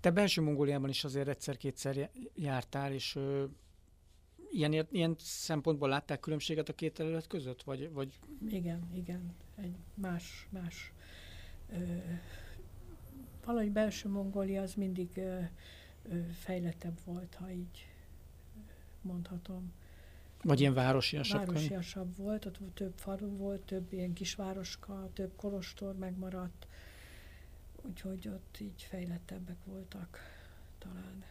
[0.00, 3.18] Te belső Mongóliában is azért egyszer-kétszer jártál, és
[4.50, 7.62] ilyen, ilyen szempontból látták különbséget a két terület között?
[7.62, 8.18] Vagy, vagy...
[8.48, 9.34] Igen, igen.
[9.56, 10.92] Egy más, más
[11.68, 11.98] ö,
[13.44, 15.40] valahogy belső Mongólia az mindig ö,
[16.02, 17.88] ö, fejlettebb volt, ha így
[19.00, 19.72] mondhatom.
[20.42, 21.46] Vagy ilyen városiasabb?
[21.46, 26.66] Városiasabb volt, ott több falu volt, több ilyen kisvároska, több kolostor megmaradt,
[27.82, 30.18] úgyhogy ott így fejlettebbek voltak
[30.78, 31.24] talán.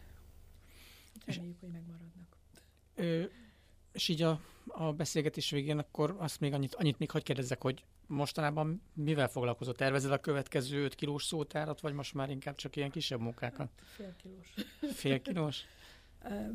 [1.26, 2.36] Reméljük, hogy megmaradnak.
[2.94, 3.24] Ö,
[3.96, 7.84] és így a, a beszélgetés végén akkor azt még annyit, annyit még hagy kérdezzek, hogy
[8.06, 9.76] mostanában mivel foglalkozott?
[9.76, 13.68] Tervezed a következő 5 kilós szótárat, vagy most már inkább csak ilyen kisebb munkákat?
[13.76, 14.54] Fél kilós.
[14.94, 15.64] Fél kilós?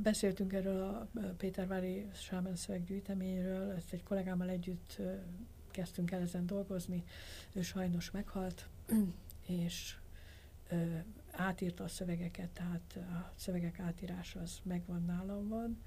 [0.03, 4.97] Beszéltünk erről a Pétervári Sámen szöveggyűjteményről, ezt egy kollégámmal együtt
[5.71, 7.03] kezdtünk el ezen dolgozni,
[7.53, 8.67] ő sajnos meghalt,
[9.47, 9.95] és
[11.31, 15.81] átírta a szövegeket, tehát a szövegek átírása az megvan nálam van,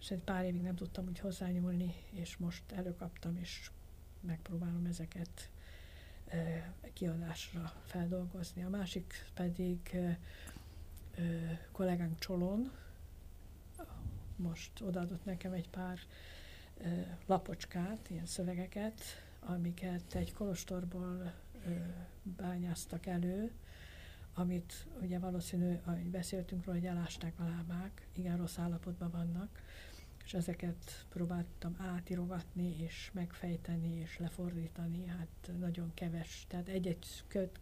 [0.00, 3.70] és egy pár évig nem tudtam úgy hozzányúlni, és most előkaptam, és
[4.20, 5.50] megpróbálom ezeket
[6.92, 8.64] kiadásra feldolgozni.
[8.64, 9.96] A másik pedig
[11.72, 12.72] kollégánk Csolon
[14.36, 15.98] most odaadott nekem egy pár
[17.26, 19.00] lapocskát, ilyen szövegeket,
[19.40, 21.32] amiket egy kolostorból
[22.22, 23.52] bányáztak elő,
[24.34, 29.62] amit ugye valószínű, ahogy beszéltünk róla, hogy elásták a lábák, igen rossz állapotban vannak,
[30.30, 37.06] és ezeket próbáltam átirogatni, és megfejteni, és lefordítani, hát nagyon keves, tehát egy-egy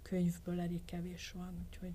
[0.03, 1.93] könyvből elég kevés van, úgyhogy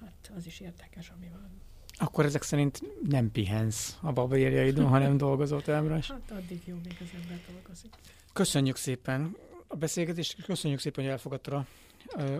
[0.00, 1.60] hát az is érdekes, ami van.
[1.98, 6.10] Akkor ezek szerint nem pihensz a babérjaidon, hanem dolgozott Emrás?
[6.10, 7.94] Hát addig jó, még az ember dolgozik.
[8.32, 11.66] Köszönjük szépen a beszélgetést, köszönjük szépen, hogy elfogadta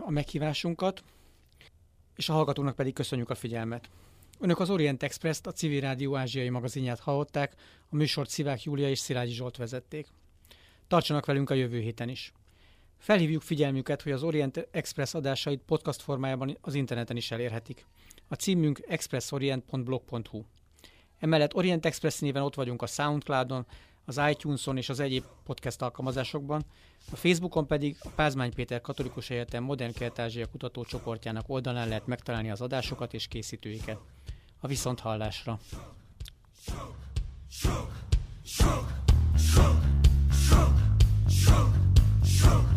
[0.00, 1.04] a meghívásunkat,
[2.16, 3.88] és a hallgatóknak pedig köszönjük a figyelmet.
[4.38, 7.54] Önök az Orient Express-t, a Civil Rádió ázsiai magazinját hallották,
[7.90, 10.06] a műsort Szivák Júlia és Szilágyi Zsolt vezették.
[10.88, 12.32] Tartsanak velünk a jövő héten is.
[12.98, 17.86] Felhívjuk figyelmüket, hogy az Orient Express adásait podcast formájában az interneten is elérhetik.
[18.28, 20.44] A címünk expressorient.blog.hu.
[21.18, 23.66] Emellett Orient Express néven ott vagyunk a Soundcloudon,
[24.04, 26.64] az iTunes-on és az egyéb podcast alkalmazásokban,
[27.12, 32.60] a Facebookon pedig a Pázmány Péter Katolikus Egyetem Modern Kelet-Ázsia kutatócsoportjának oldalán lehet megtalálni az
[32.60, 33.98] adásokat és készítőiket
[34.66, 35.58] a viszonthallásra.
[36.60, 36.94] Stroke,
[37.50, 37.92] stroke,
[38.44, 38.92] stroke,
[39.36, 40.80] stroke,
[41.28, 41.76] stroke,
[42.24, 42.75] stroke.